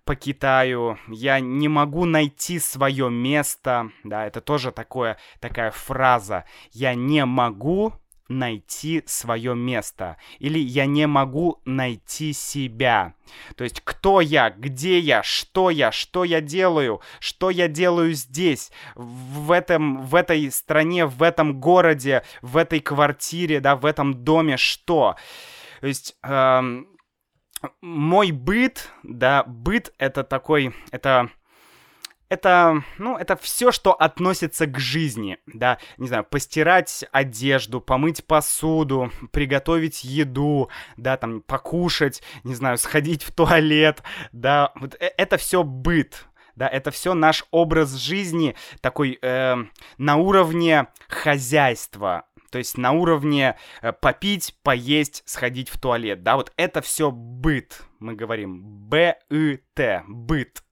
по 0.04 0.16
Китаю, 0.16 0.98
я 1.08 1.38
не 1.38 1.68
могу 1.68 2.04
найти 2.04 2.58
свое 2.58 3.10
место, 3.10 3.90
да, 4.04 4.26
это 4.26 4.40
тоже 4.40 4.72
такое, 4.72 5.18
такая 5.40 5.70
фраза, 5.70 6.44
я 6.72 6.94
не 6.94 7.24
могу 7.24 7.92
найти 8.28 9.02
свое 9.06 9.54
место, 9.54 10.16
или 10.38 10.58
я 10.58 10.86
не 10.86 11.06
могу 11.06 11.60
найти 11.64 12.32
себя. 12.32 13.14
То 13.56 13.64
есть, 13.64 13.80
кто 13.82 14.20
я, 14.20 14.50
где 14.50 14.98
я, 14.98 15.22
что 15.22 15.70
я, 15.70 15.92
что 15.92 16.24
я 16.24 16.40
делаю, 16.40 17.00
что 17.20 17.50
я 17.50 17.68
делаю 17.68 18.12
здесь, 18.12 18.70
в, 18.94 19.52
этом, 19.52 20.02
в 20.02 20.14
этой 20.14 20.50
стране, 20.50 21.06
в 21.06 21.22
этом 21.22 21.60
городе, 21.60 22.22
в 22.42 22.56
этой 22.56 22.80
квартире, 22.80 23.60
да, 23.60 23.76
в 23.76 23.86
этом 23.86 24.24
доме, 24.24 24.56
что. 24.56 25.16
То 25.80 25.86
есть, 25.86 26.16
эм, 26.22 26.88
мой 27.80 28.30
быт, 28.30 28.90
да, 29.02 29.44
быт 29.44 29.92
это 29.98 30.22
такой, 30.22 30.74
это 30.90 31.30
это, 32.28 32.84
ну, 32.98 33.16
это 33.16 33.36
все, 33.36 33.72
что 33.72 33.92
относится 33.92 34.66
к 34.66 34.78
жизни, 34.78 35.38
да, 35.46 35.78
не 35.96 36.08
знаю, 36.08 36.24
постирать 36.24 37.04
одежду, 37.12 37.80
помыть 37.80 38.24
посуду, 38.24 39.10
приготовить 39.32 40.04
еду, 40.04 40.68
да, 40.96 41.16
там, 41.16 41.40
покушать, 41.40 42.22
не 42.44 42.54
знаю, 42.54 42.78
сходить 42.78 43.22
в 43.22 43.32
туалет, 43.32 44.02
да, 44.32 44.72
вот 44.76 44.94
э, 45.00 45.10
это 45.16 45.36
все 45.38 45.62
быт, 45.62 46.26
да, 46.54 46.68
это 46.68 46.90
все 46.90 47.14
наш 47.14 47.44
образ 47.50 47.94
жизни 47.94 48.54
такой 48.80 49.18
э, 49.22 49.56
на 49.96 50.16
уровне 50.16 50.88
хозяйства, 51.08 52.24
то 52.50 52.58
есть 52.58 52.76
на 52.76 52.92
уровне 52.92 53.56
э, 53.80 53.92
попить, 53.92 54.54
поесть, 54.62 55.22
сходить 55.26 55.70
в 55.70 55.78
туалет, 55.78 56.22
да, 56.22 56.36
вот 56.36 56.52
это 56.56 56.82
все 56.82 57.10
быт, 57.10 57.82
мы 58.00 58.14
говорим, 58.14 58.62
Б-И-Т, 58.62 60.04
быт. 60.06 60.62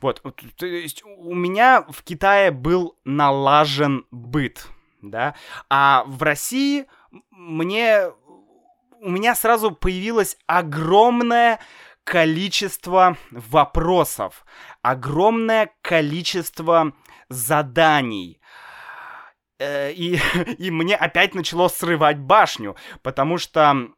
Вот, 0.00 0.22
то 0.56 0.66
есть 0.66 1.02
у 1.04 1.34
меня 1.34 1.84
в 1.88 2.02
Китае 2.02 2.50
был 2.50 2.96
налажен 3.04 4.06
быт, 4.10 4.68
да, 5.02 5.34
а 5.68 6.04
в 6.06 6.22
России 6.22 6.86
мне, 7.30 8.10
у 9.00 9.10
меня 9.10 9.34
сразу 9.34 9.70
появилось 9.70 10.36
огромное 10.46 11.60
количество 12.04 13.16
вопросов, 13.30 14.44
огромное 14.82 15.72
количество 15.82 16.92
заданий, 17.28 18.40
э, 19.58 19.92
и, 19.92 20.20
и 20.58 20.70
мне 20.70 20.96
опять 20.96 21.34
начало 21.34 21.68
срывать 21.68 22.18
башню, 22.18 22.76
потому 23.02 23.38
что 23.38 23.88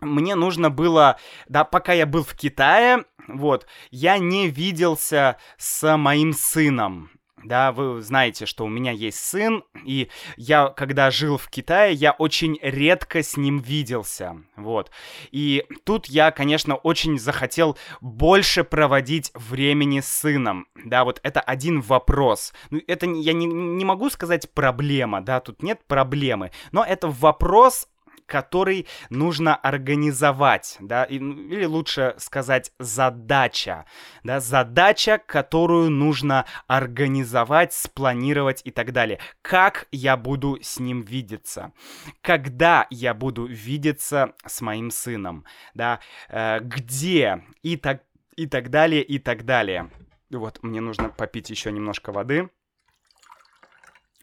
мне 0.00 0.34
нужно 0.34 0.70
было, 0.70 1.18
да, 1.48 1.64
пока 1.64 1.92
я 1.92 2.06
был 2.06 2.24
в 2.24 2.34
Китае, 2.34 3.04
вот, 3.28 3.66
я 3.90 4.18
не 4.18 4.48
виделся 4.48 5.36
с 5.56 5.96
моим 5.96 6.32
сыном. 6.32 7.10
Да, 7.44 7.70
вы 7.70 8.02
знаете, 8.02 8.44
что 8.44 8.64
у 8.64 8.68
меня 8.68 8.90
есть 8.90 9.18
сын, 9.18 9.62
и 9.84 10.08
я, 10.36 10.68
когда 10.68 11.12
жил 11.12 11.38
в 11.38 11.48
Китае, 11.48 11.94
я 11.94 12.10
очень 12.10 12.58
редко 12.60 13.22
с 13.22 13.36
ним 13.36 13.58
виделся, 13.58 14.42
вот. 14.56 14.90
И 15.30 15.64
тут 15.84 16.06
я, 16.06 16.32
конечно, 16.32 16.74
очень 16.74 17.20
захотел 17.20 17.78
больше 18.00 18.64
проводить 18.64 19.30
времени 19.34 20.00
с 20.00 20.08
сыном, 20.08 20.66
да, 20.74 21.04
вот 21.04 21.20
это 21.22 21.40
один 21.40 21.82
вопрос. 21.82 22.52
Ну, 22.70 22.80
это 22.88 23.06
я 23.06 23.32
не, 23.32 23.46
не 23.46 23.84
могу 23.84 24.10
сказать 24.10 24.50
проблема, 24.52 25.20
да, 25.20 25.38
тут 25.38 25.62
нет 25.62 25.84
проблемы, 25.86 26.50
но 26.72 26.82
это 26.82 27.06
вопрос 27.06 27.86
который 28.26 28.86
нужно 29.10 29.56
организовать, 29.56 30.76
да, 30.80 31.04
или 31.04 31.64
лучше 31.64 32.14
сказать 32.18 32.72
задача, 32.78 33.86
да, 34.22 34.40
задача, 34.40 35.20
которую 35.24 35.90
нужно 35.90 36.44
организовать, 36.66 37.72
спланировать 37.72 38.60
и 38.64 38.70
так 38.70 38.92
далее. 38.92 39.20
Как 39.42 39.86
я 39.92 40.16
буду 40.16 40.58
с 40.60 40.78
ним 40.78 41.02
видеться? 41.02 41.72
Когда 42.20 42.86
я 42.90 43.14
буду 43.14 43.46
видеться 43.46 44.34
с 44.44 44.60
моим 44.60 44.90
сыном? 44.90 45.44
Да, 45.74 46.00
э, 46.28 46.60
где? 46.60 47.44
И 47.62 47.76
так, 47.76 48.02
и 48.36 48.46
так 48.46 48.70
далее, 48.70 49.02
и 49.02 49.18
так 49.18 49.44
далее. 49.44 49.90
Вот, 50.30 50.62
мне 50.62 50.80
нужно 50.80 51.08
попить 51.08 51.50
еще 51.50 51.70
немножко 51.70 52.12
воды. 52.12 52.50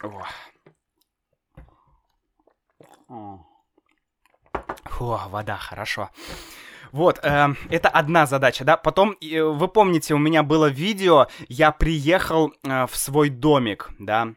О. 0.02 0.24
Фу, 4.98 5.18
вода, 5.30 5.58
хорошо. 5.58 6.10
Вот, 6.92 7.20
э, 7.24 7.56
это 7.70 7.90
одна 7.90 8.28
задача, 8.28 8.64
да. 8.64 8.78
Потом, 8.78 9.18
э, 9.20 9.42
вы 9.42 9.68
помните, 9.68 10.14
у 10.14 10.20
меня 10.20 10.44
было 10.44 10.68
видео, 10.68 11.28
я 11.50 11.72
приехал 11.72 12.54
э, 12.64 12.86
в 12.86 12.96
свой 12.96 13.30
домик, 13.30 13.90
да. 13.98 14.36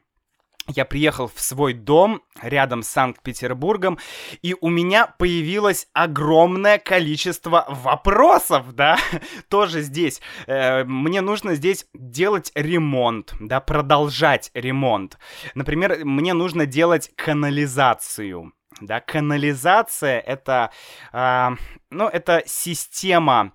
Я 0.68 0.84
приехал 0.84 1.30
в 1.32 1.40
свой 1.40 1.74
дом 1.74 2.22
рядом 2.42 2.82
с 2.82 2.88
Санкт-Петербургом, 2.88 3.98
и 4.42 4.56
у 4.60 4.68
меня 4.68 5.06
появилось 5.18 5.88
огромное 5.92 6.78
количество 6.78 7.66
вопросов, 7.68 8.74
да, 8.74 8.98
тоже 9.48 9.82
здесь. 9.82 10.22
Э, 10.46 10.84
мне 10.84 11.20
нужно 11.20 11.54
здесь 11.54 11.86
делать 11.92 12.50
ремонт, 12.54 13.34
да, 13.38 13.60
продолжать 13.60 14.50
ремонт. 14.54 15.18
Например, 15.54 15.98
мне 16.04 16.32
нужно 16.32 16.64
делать 16.64 17.12
канализацию. 17.14 18.52
Да, 18.80 19.00
канализация 19.00 20.20
это, 20.20 20.70
э, 21.12 21.48
ну, 21.90 22.08
это 22.08 22.42
система, 22.46 23.52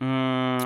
э, 0.00 0.58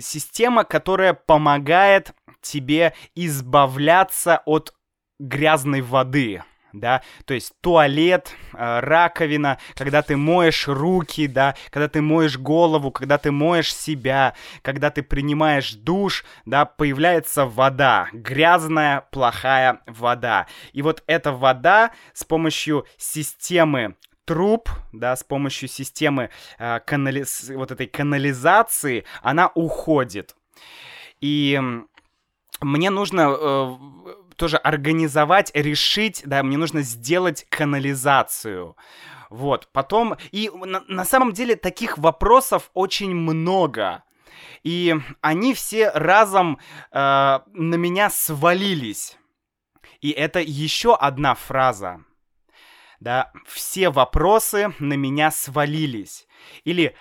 система, 0.00 0.64
которая 0.64 1.14
помогает 1.14 2.14
тебе 2.42 2.94
избавляться 3.14 4.42
от 4.44 4.74
грязной 5.18 5.80
воды 5.80 6.42
да, 6.80 7.02
то 7.24 7.34
есть 7.34 7.52
туалет, 7.60 8.32
э, 8.52 8.80
раковина, 8.80 9.58
когда 9.74 10.02
ты 10.02 10.16
моешь 10.16 10.68
руки, 10.68 11.26
да, 11.26 11.54
когда 11.70 11.88
ты 11.88 12.02
моешь 12.02 12.38
голову, 12.38 12.90
когда 12.90 13.18
ты 13.18 13.32
моешь 13.32 13.74
себя, 13.74 14.34
когда 14.62 14.90
ты 14.90 15.02
принимаешь 15.02 15.74
душ, 15.74 16.24
да, 16.44 16.64
появляется 16.64 17.46
вода, 17.46 18.08
грязная, 18.12 19.06
плохая 19.10 19.80
вода. 19.86 20.46
И 20.72 20.82
вот 20.82 21.02
эта 21.06 21.32
вода 21.32 21.92
с 22.12 22.24
помощью 22.24 22.86
системы 22.96 23.96
труб, 24.24 24.68
да, 24.92 25.16
с 25.16 25.24
помощью 25.24 25.68
системы 25.68 26.30
э, 26.58 26.80
канали... 26.84 27.24
вот 27.54 27.70
этой 27.70 27.86
канализации, 27.86 29.04
она 29.22 29.50
уходит. 29.54 30.36
И 31.20 31.60
мне 32.60 32.90
нужно 32.90 33.34
э, 33.38 33.76
тоже 34.36 34.56
организовать, 34.56 35.50
решить, 35.54 36.22
да, 36.24 36.42
мне 36.42 36.56
нужно 36.56 36.82
сделать 36.82 37.46
канализацию. 37.48 38.76
Вот, 39.30 39.68
потом, 39.72 40.16
и 40.30 40.50
на, 40.54 40.82
на 40.86 41.04
самом 41.04 41.32
деле 41.32 41.56
таких 41.56 41.98
вопросов 41.98 42.70
очень 42.74 43.14
много. 43.14 44.04
И 44.62 44.94
они 45.20 45.54
все 45.54 45.90
разом 45.90 46.58
э, 46.92 46.98
на 46.98 47.74
меня 47.74 48.10
свалились. 48.10 49.16
И 50.00 50.10
это 50.10 50.40
еще 50.40 50.94
одна 50.94 51.34
фраза. 51.34 52.04
Да, 53.00 53.32
все 53.46 53.90
вопросы 53.90 54.72
на 54.78 54.94
меня 54.94 55.30
свалились. 55.30 56.26
Или 56.64 56.96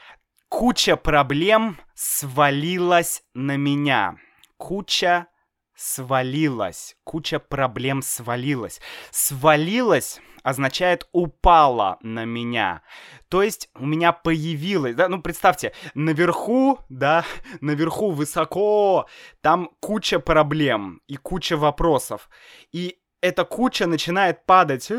куча 0.50 0.98
проблем 0.98 1.78
свалилась 1.94 3.24
на 3.34 3.56
меня. 3.56 4.18
Куча 4.58 5.28
свалилась, 5.76 6.96
куча 7.04 7.40
проблем 7.40 8.02
свалилась. 8.02 8.82
Свалилась 9.12 10.22
означает 10.44 11.08
упала 11.12 11.98
на 12.02 12.26
меня. 12.26 12.84
То 13.30 13.42
есть 13.42 13.70
у 13.76 13.86
меня 13.86 14.12
появилось, 14.12 14.96
да, 14.96 15.10
ну 15.10 15.22
представьте, 15.22 15.74
наверху, 15.96 16.80
да, 16.88 17.26
наверху 17.62 18.12
высоко, 18.12 19.08
там 19.42 19.72
куча 19.80 20.20
проблем 20.20 21.02
и 21.08 21.18
куча 21.18 21.58
вопросов. 21.58 22.30
И 22.72 23.00
эта 23.22 23.44
куча 23.44 23.88
начинает 23.88 24.46
падать 24.46 24.92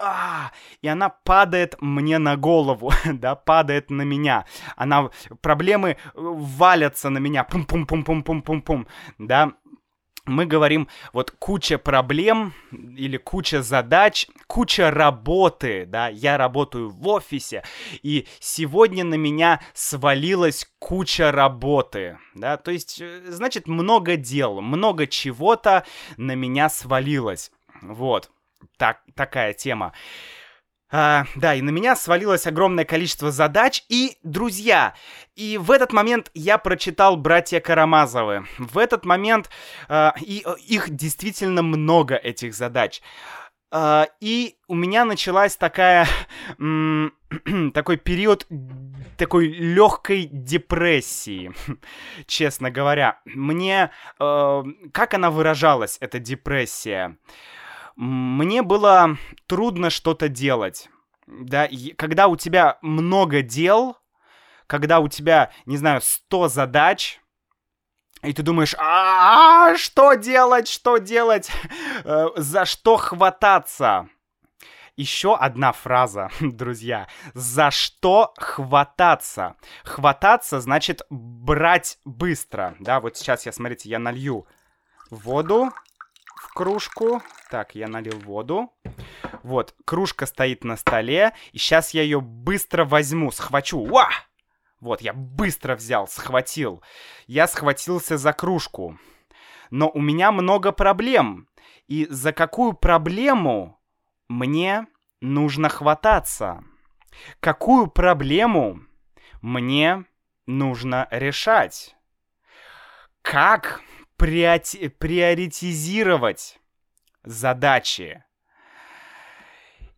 а, 0.00 0.52
и 0.80 0.88
она 0.88 1.10
падает 1.10 1.76
мне 1.80 2.18
на 2.18 2.36
голову, 2.36 2.92
да, 3.04 3.34
падает 3.34 3.90
на 3.90 4.02
меня. 4.02 4.46
Она, 4.76 5.10
проблемы 5.42 5.90
э, 5.90 5.96
валятся 6.14 7.10
на 7.10 7.18
меня, 7.18 7.44
пум-пум-пум-пум-пум-пум-пум, 7.44 8.86
да. 9.18 9.52
Мы 10.26 10.44
говорим, 10.44 10.86
вот 11.12 11.30
куча 11.32 11.78
проблем 11.78 12.52
или 12.70 13.16
куча 13.16 13.62
задач, 13.62 14.26
куча 14.46 14.90
работы, 14.90 15.86
да, 15.86 16.08
я 16.08 16.36
работаю 16.36 16.90
в 16.90 17.08
офисе, 17.08 17.64
и 18.02 18.26
сегодня 18.38 19.02
на 19.02 19.14
меня 19.14 19.60
свалилась 19.72 20.70
куча 20.78 21.32
работы, 21.32 22.18
да, 22.34 22.58
то 22.58 22.70
есть, 22.70 23.00
э, 23.00 23.22
значит, 23.28 23.66
много 23.66 24.16
дел, 24.16 24.60
много 24.60 25.06
чего-то 25.06 25.84
на 26.16 26.34
меня 26.34 26.68
свалилось, 26.68 27.50
вот 27.82 28.30
так, 28.76 29.00
такая 29.14 29.52
тема. 29.52 29.92
А, 30.92 31.24
да, 31.36 31.54
и 31.54 31.62
на 31.62 31.70
меня 31.70 31.94
свалилось 31.94 32.46
огромное 32.46 32.84
количество 32.84 33.30
задач 33.30 33.84
и 33.88 34.18
друзья. 34.24 34.94
И 35.36 35.56
в 35.56 35.70
этот 35.70 35.92
момент 35.92 36.30
я 36.34 36.58
прочитал 36.58 37.16
«Братья 37.16 37.60
Карамазовы». 37.60 38.44
В 38.58 38.76
этот 38.76 39.04
момент... 39.04 39.50
А, 39.88 40.14
и 40.20 40.44
их 40.66 40.90
действительно 40.90 41.62
много, 41.62 42.16
этих 42.16 42.54
задач. 42.54 43.02
Uh, 43.72 44.08
и 44.18 44.56
у 44.66 44.74
меня 44.74 45.04
началась 45.04 45.56
такая, 45.56 46.08
такой 47.72 47.96
период 47.98 48.44
такой 49.16 49.46
легкой 49.46 50.24
депрессии, 50.24 51.52
честно 52.26 52.72
говоря. 52.72 53.20
Мне, 53.26 53.92
uh, 54.18 54.64
как 54.92 55.14
она 55.14 55.30
выражалась, 55.30 55.98
эта 56.00 56.18
депрессия? 56.18 57.16
Мне 57.96 58.62
было 58.62 59.16
трудно 59.46 59.90
что-то 59.90 60.28
делать. 60.28 60.88
Да, 61.26 61.64
и 61.64 61.92
когда 61.92 62.26
у 62.26 62.36
тебя 62.36 62.78
много 62.82 63.42
дел, 63.42 63.96
когда 64.66 65.00
у 65.00 65.08
тебя, 65.08 65.52
не 65.66 65.76
знаю, 65.76 66.00
100 66.02 66.48
задач, 66.48 67.20
и 68.22 68.32
ты 68.32 68.42
думаешь, 68.42 68.74
а, 68.78 69.76
что 69.76 70.14
делать, 70.14 70.68
что 70.68 70.98
делать, 70.98 71.50
э, 72.04 72.26
за 72.36 72.64
что 72.66 72.96
хвататься? 72.96 74.08
Еще 74.96 75.34
одна 75.34 75.72
фраза, 75.72 76.28
друзья. 76.40 77.08
За 77.32 77.70
что 77.70 78.34
хвататься? 78.36 79.56
Хвататься 79.84 80.60
значит 80.60 81.02
брать 81.08 81.98
быстро. 82.04 82.76
Да, 82.80 83.00
вот 83.00 83.16
сейчас 83.16 83.46
я, 83.46 83.52
смотрите, 83.52 83.88
я 83.88 83.98
налью 83.98 84.46
воду 85.10 85.70
кружку. 86.60 87.22
Так, 87.50 87.74
я 87.74 87.88
налил 87.88 88.18
воду. 88.18 88.70
Вот, 89.42 89.74
кружка 89.86 90.26
стоит 90.26 90.62
на 90.62 90.76
столе. 90.76 91.32
И 91.52 91.58
сейчас 91.58 91.94
я 91.94 92.02
ее 92.02 92.20
быстро 92.20 92.84
возьму, 92.84 93.30
схвачу. 93.32 93.78
Уа! 93.78 94.10
Вот, 94.78 95.00
я 95.00 95.14
быстро 95.14 95.74
взял, 95.74 96.06
схватил. 96.06 96.82
Я 97.26 97.46
схватился 97.46 98.18
за 98.18 98.34
кружку. 98.34 98.98
Но 99.70 99.88
у 99.88 100.02
меня 100.02 100.32
много 100.32 100.70
проблем. 100.70 101.48
И 101.88 102.06
за 102.10 102.34
какую 102.34 102.74
проблему 102.74 103.80
мне 104.28 104.86
нужно 105.22 105.70
хвататься? 105.70 106.62
Какую 107.40 107.86
проблему 107.86 108.80
мне 109.40 110.04
нужно 110.44 111.08
решать? 111.10 111.96
Как 113.22 113.80
приоритизировать 114.20 116.60
задачи? 117.24 118.22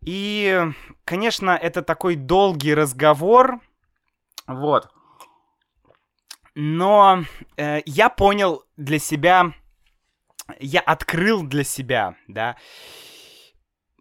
И, 0.01 0.61
конечно, 1.05 1.51
это 1.51 1.81
такой 1.81 2.15
долгий 2.15 2.73
разговор, 2.73 3.61
вот. 4.47 4.89
Но 6.55 7.23
э, 7.57 7.81
я 7.85 8.09
понял 8.09 8.63
для 8.77 8.99
себя, 8.99 9.53
я 10.59 10.81
открыл 10.81 11.43
для 11.43 11.63
себя, 11.63 12.15
да, 12.27 12.57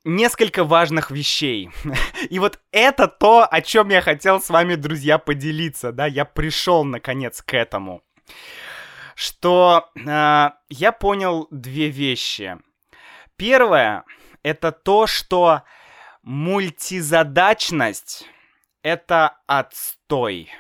несколько 0.05 0.65
важных 0.65 1.11
вещей. 1.11 1.71
И 2.31 2.39
вот 2.39 2.61
это 2.73 3.09
то, 3.09 3.45
о 3.45 3.61
чем 3.63 3.91
я 3.91 4.01
хотел 4.01 4.41
с 4.41 4.51
вами, 4.51 4.75
друзья, 4.75 5.19
поделиться, 5.19 5.93
да, 5.93 6.07
я 6.07 6.25
пришел 6.25 6.85
наконец 6.85 7.43
к 7.43 7.55
этому. 7.55 8.03
Что 9.23 9.89
э, 9.95 10.51
я 10.69 10.91
понял 10.91 11.47
две 11.53 11.91
вещи. 11.91 12.59
Первое 13.37 14.03
это 14.43 14.73
то, 14.73 15.07
что 15.07 15.63
мультизадачность 16.25 18.29
это 18.83 19.39
отстой. 19.47 20.51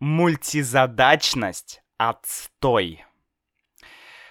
Мультизадачность— 0.00 1.82
отстой. 1.98 3.04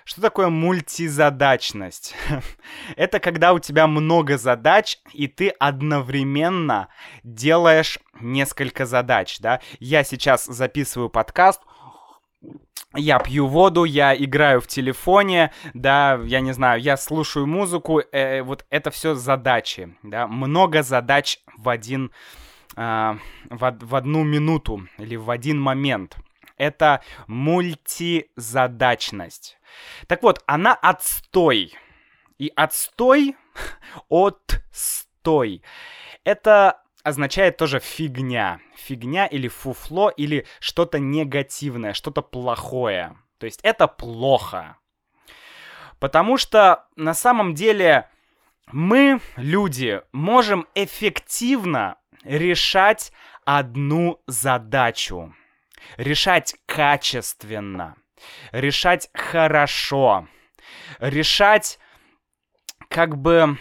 Что 0.03 0.21
такое 0.21 0.49
мультизадачность? 0.49 2.13
Это 2.95 3.19
когда 3.19 3.53
у 3.53 3.59
тебя 3.59 3.87
много 3.87 4.37
задач, 4.37 4.99
и 5.13 5.27
ты 5.27 5.49
одновременно 5.49 6.89
делаешь 7.23 7.97
несколько 8.19 8.85
задач, 8.85 9.39
да? 9.39 9.61
Я 9.79 10.03
сейчас 10.03 10.45
записываю 10.45 11.09
подкаст, 11.09 11.61
я 12.95 13.19
пью 13.19 13.47
воду, 13.47 13.83
я 13.83 14.15
играю 14.15 14.61
в 14.61 14.67
телефоне, 14.67 15.51
да, 15.73 16.19
я 16.25 16.39
не 16.41 16.53
знаю, 16.53 16.79
я 16.81 16.97
слушаю 16.97 17.47
музыку, 17.47 18.01
э, 18.11 18.41
вот 18.41 18.65
это 18.69 18.91
все 18.91 19.15
задачи, 19.15 19.95
да, 20.03 20.27
много 20.27 20.83
задач 20.83 21.39
в 21.57 21.69
один 21.69 22.11
э, 22.75 23.15
в, 23.49 23.77
в 23.81 23.95
одну 23.95 24.23
минуту 24.23 24.87
или 24.97 25.15
в 25.15 25.29
один 25.29 25.57
момент. 25.59 26.17
Это 26.57 27.01
мультизадачность. 27.27 29.57
Так 30.07 30.23
вот, 30.23 30.41
она 30.45 30.73
отстой. 30.73 31.77
И 32.37 32.49
отстой 32.55 33.35
отстой. 34.09 35.61
Это 36.23 36.81
означает 37.05 37.57
тоже 37.57 37.79
фигня. 37.79 38.59
Фигня 38.75 39.27
или 39.27 39.47
фуфло, 39.47 40.09
или 40.09 40.47
что-то 40.59 40.97
негативное, 40.97 41.93
что-то 41.93 42.23
плохое. 42.23 43.15
То 43.37 43.45
есть 43.45 43.59
это 43.61 43.87
плохо. 43.87 44.77
Потому 45.99 46.37
что 46.37 46.87
на 46.95 47.13
самом 47.13 47.53
деле 47.53 48.09
мы, 48.71 49.21
люди, 49.37 50.01
можем 50.13 50.67
эффективно 50.73 51.97
решать 52.23 53.11
одну 53.45 54.19
задачу. 54.25 55.35
Решать 55.97 56.55
качественно. 56.65 57.97
Решать 58.51 59.11
хорошо. 59.13 60.27
Решать 60.99 61.77
как 62.89 63.15
бы 63.17 63.59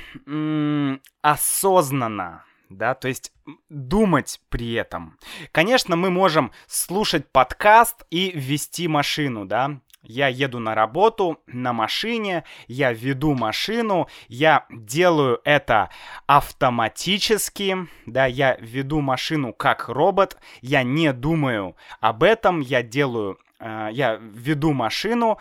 осознанно 1.21 2.45
да, 2.69 2.95
то 2.95 3.09
есть 3.09 3.33
думать 3.69 4.41
при 4.49 4.73
этом. 4.75 5.19
Конечно, 5.53 5.97
мы 5.97 6.11
можем 6.11 6.53
слушать 6.67 7.31
подкаст 7.31 8.05
и 8.11 8.31
вести 8.35 8.89
машину, 8.89 9.45
да, 9.45 9.81
я 10.07 10.29
еду 10.29 10.59
на 10.59 10.75
работу 10.75 11.41
на 11.47 11.73
машине, 11.73 12.45
я 12.69 12.93
веду 12.93 13.35
машину, 13.35 14.09
я 14.29 14.67
делаю 14.71 15.41
это 15.45 15.91
автоматически, 16.27 17.89
да, 18.05 18.27
я 18.27 18.57
веду 18.61 19.01
машину 19.01 19.55
как 19.55 19.89
робот, 19.89 20.37
я 20.61 20.83
не 20.83 21.13
думаю 21.13 21.75
об 22.01 22.23
этом, 22.23 22.61
я 22.61 22.83
делаю, 22.83 23.39
э, 23.61 23.89
я 23.93 24.17
веду 24.17 24.73
машину, 24.73 25.39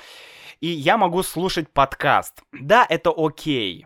и 0.62 0.68
я 0.68 0.98
могу 0.98 1.24
слушать 1.24 1.70
подкаст. 1.70 2.42
Да, 2.54 2.86
это 2.88 3.14
окей. 3.16 3.86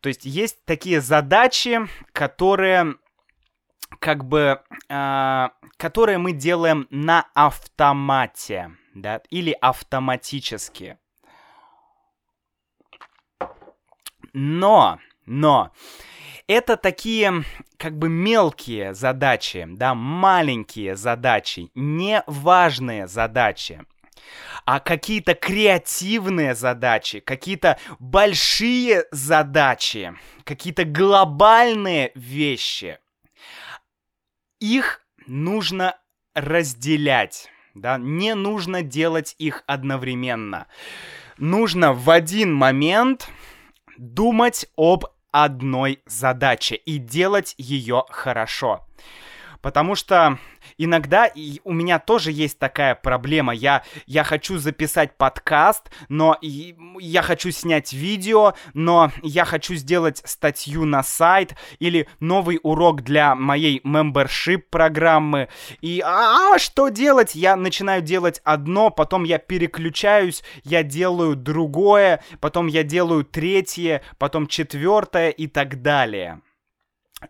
То 0.00 0.08
есть 0.08 0.24
есть 0.24 0.64
такие 0.64 1.00
задачи, 1.00 1.80
которые 2.12 2.96
как 4.00 4.24
бы, 4.24 4.60
э, 4.88 5.48
которые 5.76 6.18
мы 6.18 6.32
делаем 6.32 6.86
на 6.90 7.26
автомате 7.34 8.72
да, 8.94 9.20
или 9.30 9.56
автоматически. 9.60 10.98
Но, 14.32 14.98
но, 15.26 15.70
это 16.46 16.76
такие 16.76 17.44
как 17.76 17.96
бы 17.98 18.08
мелкие 18.08 18.94
задачи, 18.94 19.66
да, 19.68 19.94
маленькие 19.94 20.96
задачи, 20.96 21.70
неважные 21.74 23.06
задачи. 23.06 23.84
А 24.64 24.80
какие-то 24.80 25.34
креативные 25.34 26.54
задачи, 26.54 27.20
какие-то 27.20 27.78
большие 27.98 29.04
задачи, 29.10 30.14
какие-то 30.44 30.84
глобальные 30.84 32.12
вещи, 32.14 32.98
их 34.60 35.00
нужно 35.26 35.96
разделять 36.34 37.50
да, 37.74 37.98
не 37.98 38.34
нужно 38.34 38.82
делать 38.82 39.34
их 39.38 39.64
одновременно. 39.66 40.68
Нужно 41.38 41.92
в 41.92 42.08
один 42.08 42.54
момент 42.54 43.28
думать 43.98 44.66
об 44.76 45.06
одной 45.32 46.00
задаче 46.06 46.76
и 46.76 46.98
делать 46.98 47.54
ее 47.58 48.04
хорошо. 48.10 48.86
Потому 49.60 49.96
что 49.96 50.38
иногда 50.78 51.26
и 51.26 51.60
у 51.64 51.72
меня 51.72 51.98
тоже 51.98 52.32
есть 52.32 52.58
такая 52.58 52.94
проблема. 52.94 53.54
Я, 53.54 53.82
я 54.06 54.24
хочу 54.24 54.58
записать 54.58 55.16
подкаст, 55.16 55.90
но 56.08 56.36
и, 56.40 56.76
я 57.00 57.22
хочу 57.22 57.50
снять 57.50 57.92
видео, 57.92 58.54
но 58.72 59.10
я 59.22 59.44
хочу 59.44 59.74
сделать 59.74 60.22
статью 60.24 60.84
на 60.84 61.02
сайт 61.02 61.54
или 61.78 62.08
новый 62.20 62.60
урок 62.62 63.02
для 63.02 63.34
моей 63.34 63.80
membership 63.84 64.62
программы. 64.70 65.48
И 65.80 66.02
а, 66.04 66.58
что 66.58 66.88
делать? 66.88 67.34
Я 67.34 67.56
начинаю 67.56 68.02
делать 68.02 68.40
одно, 68.44 68.90
потом 68.90 69.24
я 69.24 69.38
переключаюсь, 69.38 70.42
я 70.62 70.82
делаю 70.82 71.36
другое, 71.36 72.22
потом 72.40 72.66
я 72.66 72.82
делаю 72.82 73.24
третье, 73.24 74.02
потом 74.18 74.46
четвертое 74.46 75.30
и 75.30 75.46
так 75.46 75.82
далее. 75.82 76.40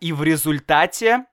И 0.01 0.11
в 0.11 0.23
результате 0.23 1.25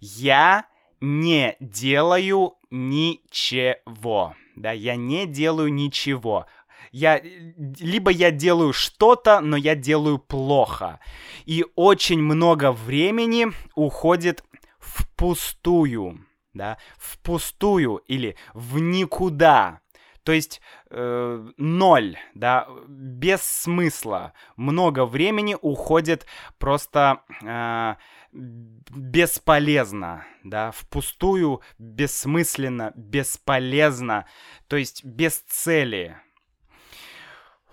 я 0.00 0.66
не 1.00 1.56
делаю 1.60 2.54
ничего. 2.70 4.34
Да, 4.56 4.72
я 4.72 4.96
не 4.96 5.26
делаю 5.26 5.72
ничего. 5.72 6.46
я, 6.92 7.20
либо 7.20 8.10
я 8.10 8.30
делаю 8.30 8.72
что-то, 8.72 9.40
но 9.40 9.56
я 9.56 9.74
делаю 9.74 10.18
плохо. 10.18 11.00
И 11.44 11.64
очень 11.74 12.22
много 12.22 12.72
времени 12.72 13.48
уходит 13.74 14.42
впустую, 14.78 16.26
да, 16.54 16.78
впустую 16.96 17.96
или 18.06 18.36
в 18.54 18.78
никуда. 18.78 19.80
То 20.22 20.32
есть 20.32 20.60
э, 20.90 21.48
ноль, 21.56 22.16
да, 22.34 22.66
без 22.88 23.42
смысла. 23.42 24.32
Много 24.56 25.06
времени 25.06 25.56
уходит 25.60 26.26
просто 26.58 27.22
э, 27.44 27.94
бесполезно, 28.36 30.26
да, 30.44 30.70
впустую, 30.70 31.62
бессмысленно, 31.78 32.92
бесполезно, 32.94 34.26
то 34.68 34.76
есть 34.76 35.04
без 35.04 35.38
цели. 35.38 36.16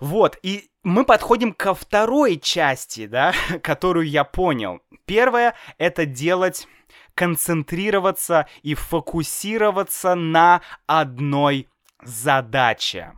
Вот, 0.00 0.38
и 0.42 0.70
мы 0.82 1.04
подходим 1.04 1.52
ко 1.52 1.74
второй 1.74 2.38
части, 2.38 3.06
да, 3.06 3.32
которую 3.62 4.08
я 4.08 4.24
понял. 4.24 4.80
Первое— 5.06 5.54
это 5.78 6.06
делать, 6.06 6.66
концентрироваться 7.14 8.48
и 8.62 8.74
фокусироваться 8.74 10.14
на 10.14 10.62
одной 10.86 11.68
задача. 12.02 13.14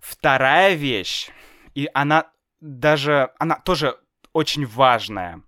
Вторая 0.00 0.74
вещь, 0.74 1.30
и 1.74 1.88
она 1.92 2.30
даже, 2.60 3.30
она 3.38 3.56
тоже 3.56 3.98
очень 4.32 4.66
важная, 4.66 5.42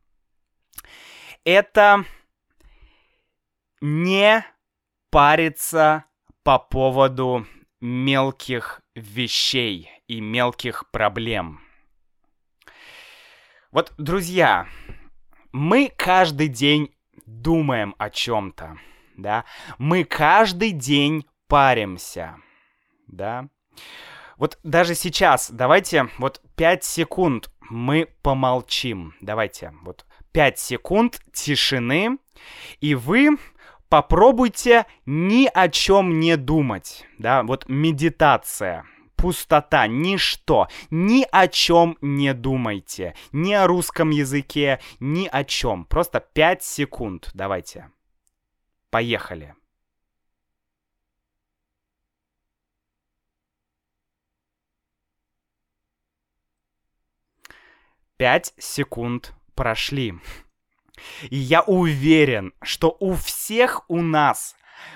это 1.45 2.05
не 3.81 4.45
париться 5.11 6.05
по 6.43 6.59
поводу 6.59 7.47
мелких 7.81 8.81
вещей 8.95 9.91
и 10.07 10.21
мелких 10.21 10.91
проблем. 10.91 11.61
Вот, 13.71 13.93
друзья, 13.97 14.69
мы 15.53 15.93
каждый 15.97 16.49
день 16.49 16.95
думаем 17.27 17.95
о 17.99 18.11
чем-то, 18.11 18.79
да? 19.17 19.45
Мы 19.79 20.05
каждый 20.05 20.73
день 20.73 21.27
паримся, 21.49 22.37
да. 23.07 23.49
Вот 24.37 24.59
даже 24.63 24.95
сейчас, 24.95 25.51
давайте 25.51 26.09
вот 26.19 26.41
5 26.57 26.85
секунд 26.85 27.51
мы 27.61 28.09
помолчим. 28.23 29.15
Давайте, 29.21 29.73
вот 29.83 30.05
5 30.33 30.59
секунд 30.59 31.21
тишины, 31.33 32.19
и 32.81 32.95
вы 32.95 33.39
попробуйте 33.89 34.87
ни 35.07 35.49
о 35.53 35.69
чем 35.69 36.19
не 36.19 36.37
думать, 36.37 37.07
да, 37.19 37.43
вот 37.43 37.69
медитация, 37.69 38.87
пустота, 39.17 39.87
ничто, 39.87 40.69
ни 40.91 41.27
о 41.31 41.47
чем 41.49 41.99
не 42.01 42.35
думайте, 42.35 43.15
ни 43.33 43.53
о 43.53 43.67
русском 43.67 44.11
языке, 44.11 44.81
ни 44.99 45.29
о 45.31 45.45
чем, 45.45 45.85
просто 45.85 46.21
5 46.21 46.63
секунд, 46.63 47.31
давайте, 47.35 47.91
поехали. 48.91 49.55
Пять 58.17 58.55
секунд 58.57 59.35
прошли. 59.55 60.15
И 61.31 61.37
я 61.37 61.63
уверен, 61.63 62.53
что 62.63 62.97
у 63.01 63.15
всех 63.15 63.83
у 63.89 64.03
нас 64.03 64.55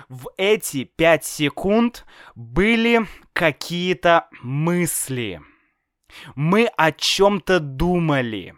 в 0.08 0.28
эти 0.36 0.84
пять 0.84 1.24
секунд 1.24 2.04
были 2.34 3.06
какие-то 3.32 4.28
мысли. 4.42 5.40
Мы 6.34 6.66
о 6.76 6.92
чем-то 6.92 7.60
думали 7.60 8.54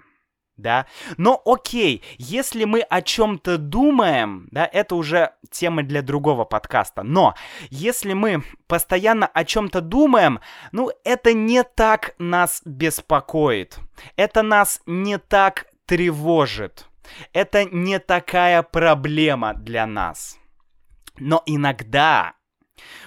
да. 0.58 0.86
Но 1.16 1.40
окей, 1.46 2.02
если 2.18 2.64
мы 2.64 2.80
о 2.80 3.00
чем-то 3.00 3.56
думаем, 3.56 4.48
да, 4.50 4.68
это 4.70 4.96
уже 4.96 5.30
тема 5.50 5.82
для 5.82 6.02
другого 6.02 6.44
подкаста. 6.44 7.02
Но 7.02 7.34
если 7.70 8.12
мы 8.12 8.42
постоянно 8.66 9.26
о 9.26 9.44
чем-то 9.44 9.80
думаем, 9.80 10.40
ну, 10.72 10.90
это 11.04 11.32
не 11.32 11.62
так 11.62 12.14
нас 12.18 12.60
беспокоит. 12.64 13.78
Это 14.16 14.42
нас 14.42 14.82
не 14.84 15.18
так 15.18 15.66
тревожит. 15.88 16.86
Это 17.32 17.64
не 17.64 17.98
такая 17.98 18.62
проблема 18.62 19.54
для 19.54 19.86
нас. 19.86 20.38
Но 21.18 21.42
иногда 21.46 22.34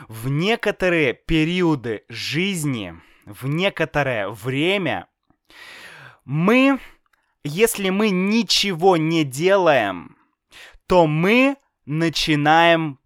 в 0.10 0.28
некоторые 0.28 1.13
периоды 1.13 2.04
жизни, 2.10 2.96
в 3.26 3.48
некоторое 3.48 4.28
время 4.30 5.08
мы 6.26 6.80
если 7.44 7.89
мы 7.89 8.10
ничего 8.10 8.98
не 8.98 9.24
делаем, 9.24 10.17
то 10.88 11.08
мы 11.08 11.58
начинаем 11.86 13.00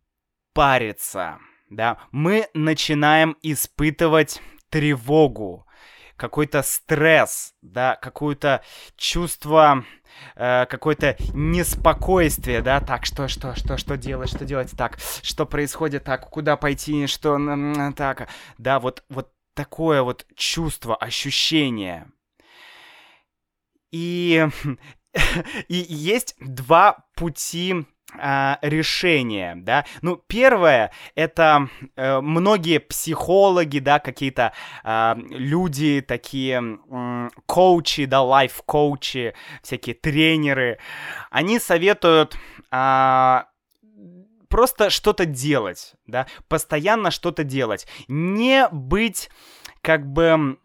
париться, 0.53 1.39
да, 1.69 1.99
мы 2.11 2.47
начинаем 2.53 3.37
испытывать 3.41 4.41
тревогу, 4.69 5.64
какой-то 6.17 6.63
стресс, 6.63 7.53
да, 7.61 7.95
какое-то 7.95 8.63
чувство, 8.95 9.83
э, 10.35 10.65
какое-то 10.67 11.17
неспокойствие, 11.33 12.61
да, 12.61 12.79
так, 12.79 13.05
что, 13.05 13.27
что, 13.27 13.55
что, 13.55 13.77
что 13.77 13.97
делать, 13.97 14.29
что 14.29 14.45
делать, 14.45 14.71
так, 14.77 14.97
что 15.21 15.45
происходит, 15.45 16.03
так, 16.03 16.29
куда 16.29 16.57
пойти, 16.57 17.07
что, 17.07 17.37
так, 17.95 18.29
да, 18.57 18.79
вот, 18.79 19.03
вот 19.09 19.31
такое 19.53 20.01
вот 20.03 20.25
чувство, 20.35 20.95
ощущение. 20.95 22.07
И, 23.91 24.47
и 25.67 25.75
есть 25.75 26.35
два 26.39 27.05
пути 27.15 27.85
а, 28.19 28.59
решения, 28.61 29.55
да. 29.55 29.85
Ну, 30.01 30.17
первое, 30.27 30.91
это 31.15 31.69
э, 31.95 32.21
многие 32.21 32.79
психологи, 32.79 33.79
да, 33.79 33.99
какие-то 33.99 34.53
э, 34.83 35.15
люди, 35.29 36.01
такие 36.01 36.61
э, 36.89 37.29
коучи, 37.45 38.05
да, 38.05 38.21
лайф-коучи, 38.21 39.33
всякие 39.61 39.95
тренеры, 39.95 40.79
они 41.29 41.59
советуют 41.59 42.37
э, 42.71 43.43
просто 44.49 44.89
что-то 44.89 45.25
делать, 45.25 45.95
да, 46.07 46.27
постоянно 46.47 47.11
что-то 47.11 47.43
делать, 47.43 47.87
не 48.07 48.67
быть 48.71 49.29
как 49.81 50.05
бы 50.07 50.57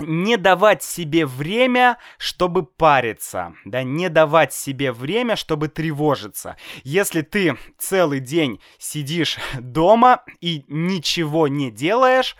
не 0.00 0.36
давать 0.36 0.82
себе 0.82 1.26
время, 1.26 1.98
чтобы 2.18 2.64
париться, 2.64 3.54
да, 3.64 3.82
не 3.82 4.08
давать 4.08 4.52
себе 4.52 4.92
время, 4.92 5.36
чтобы 5.36 5.68
тревожиться. 5.68 6.56
Если 6.82 7.22
ты 7.22 7.56
целый 7.78 8.20
день 8.20 8.60
сидишь 8.78 9.38
дома 9.58 10.22
и 10.40 10.64
ничего 10.68 11.48
не 11.48 11.70
делаешь, 11.70 12.36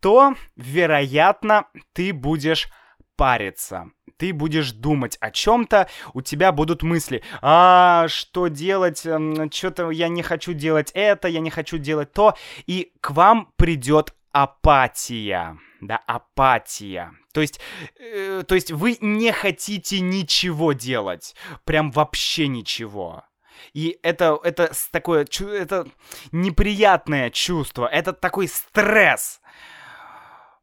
то, 0.00 0.34
вероятно, 0.56 1.66
ты 1.92 2.12
будешь 2.12 2.68
париться. 3.16 3.90
Ты 4.16 4.32
будешь 4.32 4.72
думать 4.72 5.16
о 5.20 5.30
чем-то, 5.30 5.88
у 6.12 6.22
тебя 6.22 6.50
будут 6.50 6.82
мысли, 6.82 7.22
а 7.40 8.08
что 8.08 8.48
делать, 8.48 8.98
что-то 8.98 9.90
я 9.90 10.08
не 10.08 10.22
хочу 10.22 10.54
делать 10.54 10.90
это, 10.94 11.28
я 11.28 11.38
не 11.38 11.50
хочу 11.50 11.78
делать 11.78 12.12
то, 12.12 12.36
и 12.66 12.92
к 13.00 13.12
вам 13.12 13.52
придет 13.56 14.14
апатия 14.32 15.56
да, 15.80 15.96
апатия. 16.06 17.12
То 17.32 17.40
есть, 17.40 17.60
э, 17.98 18.42
то 18.46 18.54
есть 18.54 18.70
вы 18.70 18.96
не 19.00 19.32
хотите 19.32 20.00
ничего 20.00 20.72
делать, 20.72 21.34
прям 21.64 21.90
вообще 21.90 22.48
ничего. 22.48 23.24
И 23.72 23.98
это, 24.02 24.38
это 24.42 24.72
такое, 24.90 25.26
это 25.40 25.86
неприятное 26.32 27.30
чувство, 27.30 27.86
это 27.86 28.12
такой 28.12 28.48
стресс. 28.48 29.40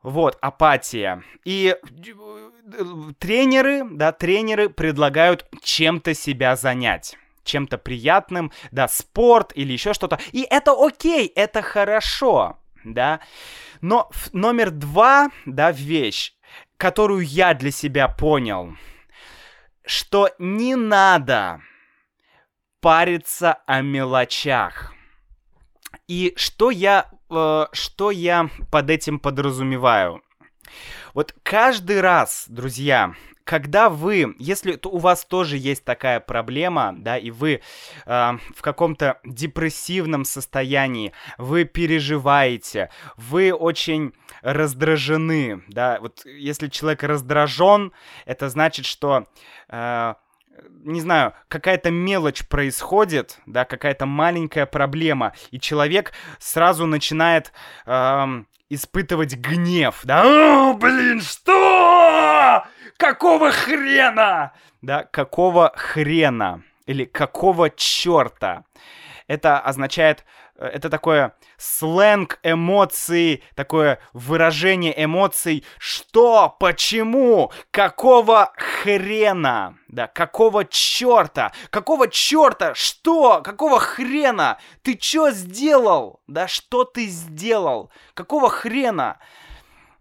Вот, 0.01 0.38
апатия. 0.41 1.23
И 1.45 1.75
э, 1.75 2.86
тренеры, 3.19 3.84
да, 3.89 4.12
тренеры 4.12 4.69
предлагают 4.69 5.45
чем-то 5.63 6.13
себя 6.13 6.56
занять 6.56 7.17
чем-то 7.45 7.78
приятным, 7.78 8.51
да, 8.71 8.88
спорт 8.88 9.51
или 9.54 9.71
еще 9.71 9.93
что-то. 9.93 10.19
И 10.32 10.45
это 10.49 10.73
окей, 10.78 11.28
это 11.28 11.62
хорошо, 11.62 12.58
да. 12.86 13.19
Но 13.82 14.10
номер 14.32 14.71
два, 14.71 15.30
да, 15.45 15.71
вещь, 15.71 16.34
которую 16.78 17.26
я 17.26 17.54
для 17.54 17.71
себя 17.71 18.08
понял, 18.08 18.76
что 19.86 20.30
не 20.39 20.76
надо 20.76 21.62
париться 22.80 23.58
о 23.65 23.82
мелочах. 23.82 24.93
И 26.08 26.34
что 26.38 26.69
я, 26.69 27.10
э, 27.30 27.65
что 27.71 28.12
я 28.12 28.50
под 28.71 28.89
этим 28.89 29.19
подразумеваю? 29.19 30.21
Вот 31.13 31.34
каждый 31.43 32.02
раз, 32.02 32.45
друзья, 32.48 33.15
когда 33.46 33.90
вы, 33.90 34.36
если 34.40 34.78
у 34.84 34.98
вас 34.98 35.24
тоже 35.24 35.58
есть 35.58 35.86
такая 35.86 36.20
проблема, 36.20 36.94
да, 36.98 37.18
и 37.18 37.30
вы 37.30 37.62
э, 38.06 38.32
в 38.56 38.62
каком-то 38.62 39.20
депрессивном 39.24 40.26
состоянии, 40.26 41.14
вы 41.38 41.64
переживаете, 41.64 42.90
вы 43.16 43.54
очень 43.54 44.14
раздражены, 44.42 45.64
да, 45.68 46.00
вот 46.02 46.26
если 46.26 46.68
человек 46.68 47.04
раздражен, 47.04 47.94
это 48.26 48.50
значит, 48.50 48.86
что 48.86 49.28
э, 49.70 50.16
не 50.84 51.02
знаю, 51.02 51.34
какая-то 51.48 51.92
мелочь 51.92 52.48
происходит, 52.48 53.40
да, 53.46 53.66
какая-то 53.66 54.08
маленькая 54.08 54.66
проблема, 54.66 55.34
и 55.52 55.60
человек 55.60 56.14
сразу 56.40 56.86
начинает 56.86 57.52
эм, 57.86 58.48
испытывать 58.69 59.36
гнев, 59.36 60.01
да, 60.04 60.23
О, 60.23 60.73
блин, 60.73 61.21
что? 61.21 62.65
Какого 62.97 63.51
хрена? 63.51 64.54
Да, 64.82 65.04
какого 65.04 65.71
хрена? 65.75 66.63
Или 66.86 67.06
какого 67.06 67.69
черта? 67.69 68.63
Это 69.28 69.60
означает 69.60 70.24
это 70.58 70.90
такое 70.90 71.36
сленг 71.58 72.40
эмоций, 72.44 73.44
такое 73.56 74.00
выражение 74.14 74.94
эмоций. 75.04 75.66
Что? 75.80 76.56
Почему? 76.60 77.52
Какого 77.72 78.54
хрена? 78.56 79.78
Да, 79.88 80.08
какого 80.08 80.64
черта? 80.66 81.52
Какого 81.72 82.08
черта? 82.08 82.74
Что? 82.74 83.42
Какого 83.42 83.80
хрена? 83.80 84.60
Ты 84.82 84.98
что 85.00 85.32
сделал? 85.32 86.22
Да, 86.28 86.48
что 86.48 86.84
ты 86.86 87.08
сделал? 87.08 87.92
Какого 88.14 88.50
хрена? 88.50 89.20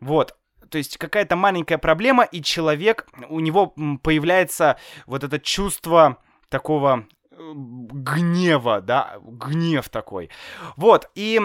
Вот, 0.00 0.36
то 0.68 0.78
есть 0.78 0.98
какая-то 0.98 1.34
маленькая 1.34 1.78
проблема, 1.78 2.24
и 2.24 2.42
человек, 2.42 3.06
у 3.28 3.40
него 3.40 3.74
появляется 4.02 4.78
вот 5.06 5.24
это 5.24 5.40
чувство 5.40 6.18
такого 6.48 7.06
гнева, 7.38 8.80
да, 8.80 9.16
гнев 9.20 9.88
такой. 9.88 10.30
Вот, 10.76 11.10
и 11.14 11.40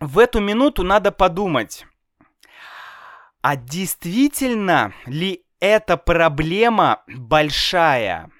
в 0.00 0.18
эту 0.18 0.40
минуту 0.40 0.82
надо 0.82 1.12
подумать, 1.12 1.86
а 3.42 3.56
действительно 3.56 4.92
ли 5.06 5.44
эта 5.60 5.96
проблема 5.96 7.02
большая? 7.06 8.30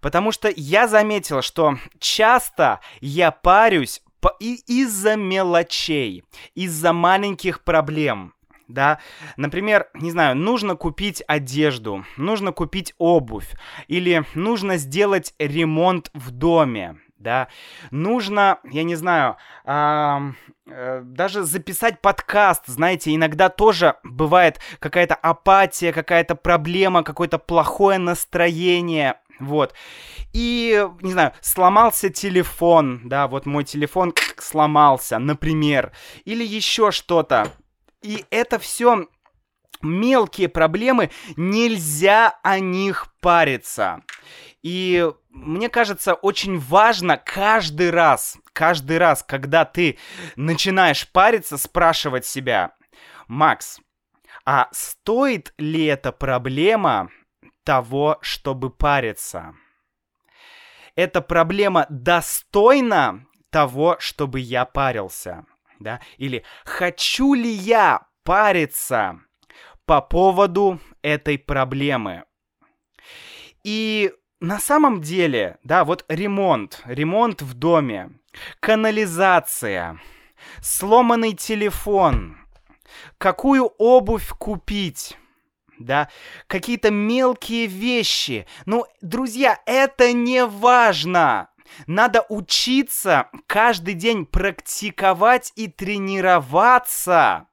Потому 0.00 0.32
что 0.32 0.52
я 0.54 0.88
заметил, 0.88 1.42
что 1.42 1.78
часто 1.98 2.80
я 3.00 3.30
парюсь 3.30 4.02
и 4.40 4.54
из-за 4.66 5.16
мелочей, 5.16 6.24
из-за 6.54 6.92
маленьких 6.92 7.62
проблем 7.62 8.33
да. 8.68 8.98
Например, 9.36 9.88
не 9.94 10.10
знаю, 10.10 10.36
нужно 10.36 10.76
купить 10.76 11.22
одежду, 11.26 12.04
нужно 12.16 12.52
купить 12.52 12.94
обувь, 12.98 13.50
или 13.88 14.24
нужно 14.34 14.76
сделать 14.76 15.34
ремонт 15.38 16.10
в 16.14 16.30
доме, 16.30 16.96
да. 17.18 17.48
Нужно, 17.90 18.58
я 18.70 18.84
не 18.84 18.94
знаю, 18.94 19.36
э, 19.64 20.18
э, 20.66 21.02
даже 21.04 21.42
записать 21.44 22.00
подкаст, 22.00 22.66
знаете, 22.66 23.14
иногда 23.14 23.48
тоже 23.48 23.96
бывает 24.02 24.60
какая-то 24.78 25.14
апатия, 25.14 25.92
какая-то 25.92 26.34
проблема, 26.34 27.02
какое-то 27.02 27.38
плохое 27.38 27.98
настроение, 27.98 29.16
вот. 29.40 29.74
И, 30.32 30.86
не 31.00 31.12
знаю, 31.12 31.32
сломался 31.40 32.10
телефон, 32.10 33.02
да, 33.04 33.26
вот 33.28 33.46
мой 33.46 33.64
телефон 33.64 34.12
сломался, 34.38 35.18
например, 35.18 35.92
или 36.24 36.44
еще 36.44 36.90
что-то. 36.90 37.48
И 38.04 38.26
это 38.28 38.58
все 38.58 39.08
мелкие 39.80 40.50
проблемы, 40.50 41.10
нельзя 41.36 42.38
о 42.42 42.58
них 42.58 43.06
париться. 43.22 44.02
И 44.62 45.10
мне 45.30 45.70
кажется, 45.70 46.12
очень 46.12 46.58
важно 46.58 47.16
каждый 47.16 47.88
раз, 47.88 48.36
каждый 48.52 48.98
раз, 48.98 49.22
когда 49.22 49.64
ты 49.64 49.98
начинаешь 50.36 51.10
париться, 51.10 51.56
спрашивать 51.56 52.26
себя, 52.26 52.74
Макс, 53.26 53.80
а 54.44 54.68
стоит 54.70 55.54
ли 55.56 55.86
эта 55.86 56.12
проблема 56.12 57.08
того, 57.62 58.18
чтобы 58.20 58.68
париться? 58.68 59.54
Эта 60.94 61.22
проблема 61.22 61.86
достойна 61.88 63.24
того, 63.48 63.96
чтобы 63.98 64.40
я 64.40 64.66
парился? 64.66 65.46
Да, 65.84 66.00
или 66.16 66.42
хочу 66.64 67.34
ли 67.34 67.50
я 67.50 68.08
париться 68.24 69.20
по 69.84 70.00
поводу 70.00 70.80
этой 71.02 71.38
проблемы. 71.38 72.24
И 73.62 74.12
на 74.40 74.58
самом 74.58 75.00
деле, 75.00 75.58
да, 75.62 75.84
вот 75.84 76.04
ремонт, 76.08 76.82
ремонт 76.86 77.42
в 77.42 77.54
доме, 77.54 78.18
канализация, 78.60 80.00
сломанный 80.60 81.34
телефон, 81.34 82.38
какую 83.18 83.66
обувь 83.78 84.28
купить, 84.30 85.16
да, 85.78 86.08
какие-то 86.46 86.90
мелкие 86.90 87.66
вещи. 87.66 88.46
Ну, 88.64 88.86
друзья, 89.02 89.60
это 89.66 90.12
не 90.12 90.46
важно. 90.46 91.50
Надо 91.86 92.24
учиться 92.28 93.28
каждый 93.46 93.94
день 93.94 94.26
практиковать 94.26 95.52
и 95.56 95.68
тренироваться. 95.68 97.48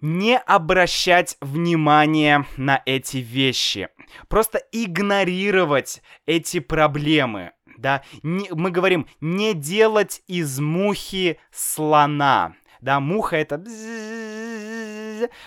Не 0.00 0.38
обращать 0.38 1.36
внимания 1.40 2.46
на 2.56 2.82
эти 2.84 3.18
вещи. 3.18 3.88
Просто 4.28 4.58
игнорировать 4.70 6.02
эти 6.26 6.60
проблемы. 6.60 7.52
Да, 7.78 8.02
не, 8.22 8.48
мы 8.52 8.70
говорим, 8.70 9.08
не 9.20 9.54
делать 9.54 10.22
из 10.26 10.60
мухи 10.60 11.38
слона. 11.50 12.54
Да, 12.80 13.00
муха 13.00 13.36
это 13.36 13.62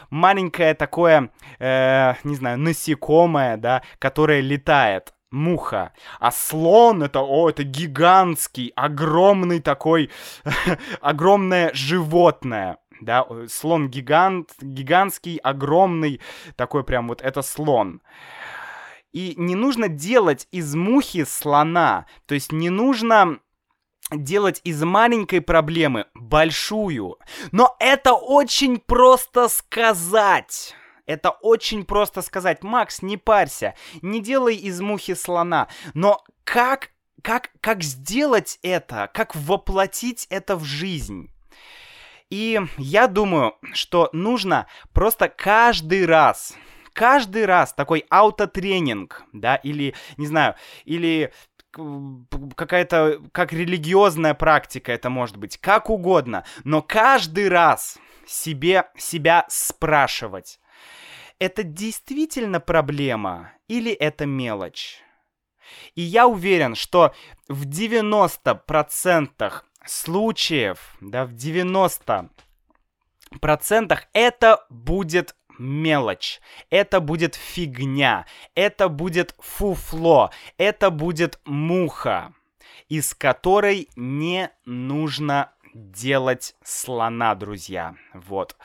маленькое 0.10 0.74
такое, 0.74 1.30
э, 1.60 2.14
не 2.24 2.36
знаю, 2.36 2.58
насекомое, 2.58 3.58
да, 3.58 3.84
которое 4.00 4.42
летает 4.42 5.14
муха. 5.32 5.94
А 6.20 6.32
слон 6.32 7.04
это, 7.04 7.22
о, 7.22 7.50
это 7.50 7.64
гигантский, 7.64 8.72
огромный 8.76 9.60
такой, 9.60 10.10
огромное 11.02 11.72
животное. 11.74 12.78
Да, 13.00 13.28
слон 13.48 13.90
гигант, 13.90 14.52
гигантский, 14.60 15.38
огромный, 15.38 16.20
такой 16.56 16.84
прям 16.84 17.08
вот, 17.08 17.22
это 17.22 17.42
слон. 17.42 18.02
И 19.14 19.34
не 19.38 19.56
нужно 19.56 19.88
делать 19.88 20.48
из 20.52 20.76
мухи 20.76 21.24
слона, 21.24 22.08
то 22.26 22.34
есть 22.34 22.52
не 22.52 22.70
нужно 22.70 23.40
делать 24.12 24.62
из 24.64 24.84
маленькой 24.84 25.42
проблемы 25.42 26.06
большую. 26.14 27.18
Но 27.52 27.76
это 27.80 28.14
очень 28.14 28.78
просто 28.78 29.50
сказать. 29.50 30.76
Это 31.08 31.32
очень 31.32 31.86
просто 31.86 32.22
сказать. 32.22 32.64
Макс, 32.64 33.02
не 33.02 33.18
парься, 33.18 33.74
не 34.04 34.22
делай 34.22 34.56
из 34.56 34.80
мухи 34.82 35.16
слона. 35.16 35.70
Но 35.96 36.24
как, 36.44 36.92
как, 37.24 37.50
как 37.62 37.82
сделать 37.82 38.60
это? 38.62 39.10
Как 39.14 39.36
воплотить 39.36 40.28
это 40.30 40.56
в 40.56 40.66
жизнь? 40.66 41.32
И 42.30 42.60
я 42.78 43.08
думаю, 43.08 43.56
что 43.72 44.10
нужно 44.12 44.68
просто 44.94 45.30
каждый 45.30 46.06
раз, 46.06 46.54
каждый 46.92 47.46
раз 47.46 47.74
такой 47.74 48.06
аутотренинг, 48.10 49.24
да, 49.32 49.56
или, 49.56 49.96
не 50.18 50.28
знаю, 50.28 50.56
или 50.84 51.32
какая-то, 51.72 53.22
как 53.32 53.54
религиозная 53.54 54.34
практика 54.34 54.92
это 54.92 55.10
может 55.10 55.38
быть, 55.38 55.58
как 55.58 55.90
угодно, 55.90 56.44
но 56.66 56.82
каждый 56.82 57.48
раз 57.48 57.98
себе, 58.26 58.90
себя 58.98 59.46
спрашивать, 59.48 60.60
это 61.40 61.64
действительно 61.64 62.60
проблема 62.60 63.54
или 63.68 63.92
это 63.92 64.26
мелочь? 64.26 65.02
И 65.96 66.02
я 66.02 66.28
уверен, 66.28 66.76
что 66.76 67.14
в 67.48 67.66
90% 67.68 69.54
случаев, 69.86 70.96
да, 71.02 71.26
в 71.26 71.34
90% 71.34 72.30
это 74.14 74.66
будет 74.70 75.36
мелочь, 75.58 76.40
это 76.70 77.00
будет 77.00 77.36
фигня, 77.36 78.26
это 78.56 78.90
будет 78.90 79.36
фуфло, 79.40 80.32
это 80.58 80.90
будет 80.92 81.40
муха, 81.46 82.34
из 82.90 83.14
которой 83.14 83.90
не 83.96 84.50
нужно 84.66 85.52
делать 85.74 86.56
слона, 86.64 87.36
друзья. 87.36 87.96
Вот. 88.14 88.56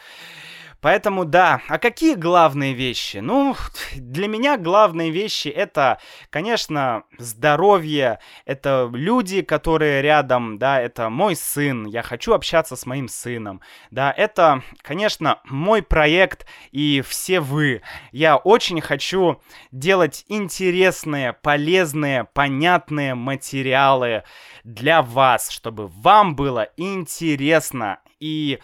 Поэтому 0.83 1.25
да, 1.25 1.61
а 1.68 1.79
какие 1.79 2.16
главные 2.16 2.75
вещи? 2.75 3.18
Ну, 3.18 3.55
для 3.95 4.27
меня 4.27 4.59
главные 4.59 5.12
вещи 5.12 5.47
это, 5.47 6.01
конечно, 6.29 7.05
здоровье, 7.18 8.18
это 8.47 8.90
люди, 8.92 9.42
которые 9.42 10.03
рядом, 10.03 10.59
да, 10.59 10.81
это 10.81 11.09
мой 11.09 11.37
сын, 11.37 11.87
я 11.87 12.03
хочу 12.03 12.35
общаться 12.35 12.75
с 12.75 12.85
моим 12.85 13.07
сыном, 13.07 13.61
да, 13.92 14.11
это, 14.11 14.62
конечно, 14.83 15.38
мой 15.45 15.83
проект 15.83 16.47
и 16.73 17.01
все 17.07 17.38
вы. 17.38 17.83
Я 18.11 18.37
очень 18.37 18.81
хочу 18.81 19.40
делать 19.71 20.25
интересные, 20.27 21.33
полезные, 21.33 22.25
понятные 22.25 23.14
материалы 23.14 24.25
для 24.64 25.03
вас, 25.03 25.49
чтобы 25.49 25.87
вам 25.87 26.35
было 26.35 26.70
интересно 26.76 28.01
и 28.22 28.61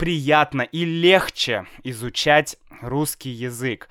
приятно 0.00 0.62
и 0.62 0.86
легче 0.86 1.66
изучать 1.84 2.56
русский 2.80 3.28
язык. 3.28 3.90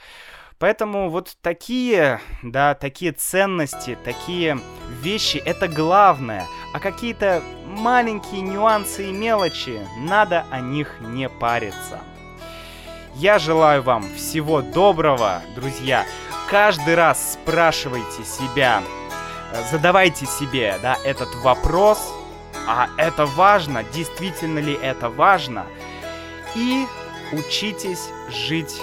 Поэтому 0.57 1.11
вот 1.11 1.37
такие, 1.43 2.19
да, 2.41 2.73
такие 2.73 3.11
ценности, 3.11 3.95
такие 4.03 4.59
вещи— 5.03 5.37
это 5.45 5.67
главное. 5.67 6.47
А 6.73 6.79
какие-то 6.79 7.43
маленькие 7.63 8.41
нюансы 8.41 9.07
и 9.07 9.11
мелочи, 9.11 9.79
надо 9.99 10.45
о 10.49 10.61
них 10.61 10.95
не 10.99 11.29
париться. 11.29 11.99
Я 13.13 13.37
желаю 13.37 13.83
вам 13.83 14.01
всего 14.15 14.63
доброго, 14.63 15.43
друзья. 15.53 16.07
Каждый 16.49 16.95
раз 16.95 17.33
спрашивайте 17.33 18.23
себя, 18.23 18.81
задавайте 19.69 20.25
себе, 20.25 20.75
да, 20.81 20.97
этот 21.05 21.35
вопрос, 21.35 21.99
а 22.67 22.89
это 22.97 23.27
важно, 23.27 23.83
действительно 23.83 24.57
ли 24.57 24.73
это 24.73 25.11
важно— 25.11 25.67
и 26.55 26.85
учитесь 27.31 28.09
жить 28.29 28.79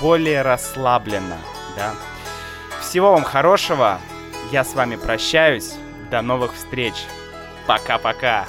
более 0.00 0.42
расслабленно, 0.42 1.38
да. 1.76 1.94
Всего 2.80 3.12
вам 3.12 3.24
хорошего, 3.24 4.00
я 4.50 4.64
с 4.64 4.74
вами 4.74 4.96
прощаюсь, 4.96 5.74
до 6.10 6.20
новых 6.20 6.54
встреч, 6.54 6.94
пока-пока. 7.66 8.46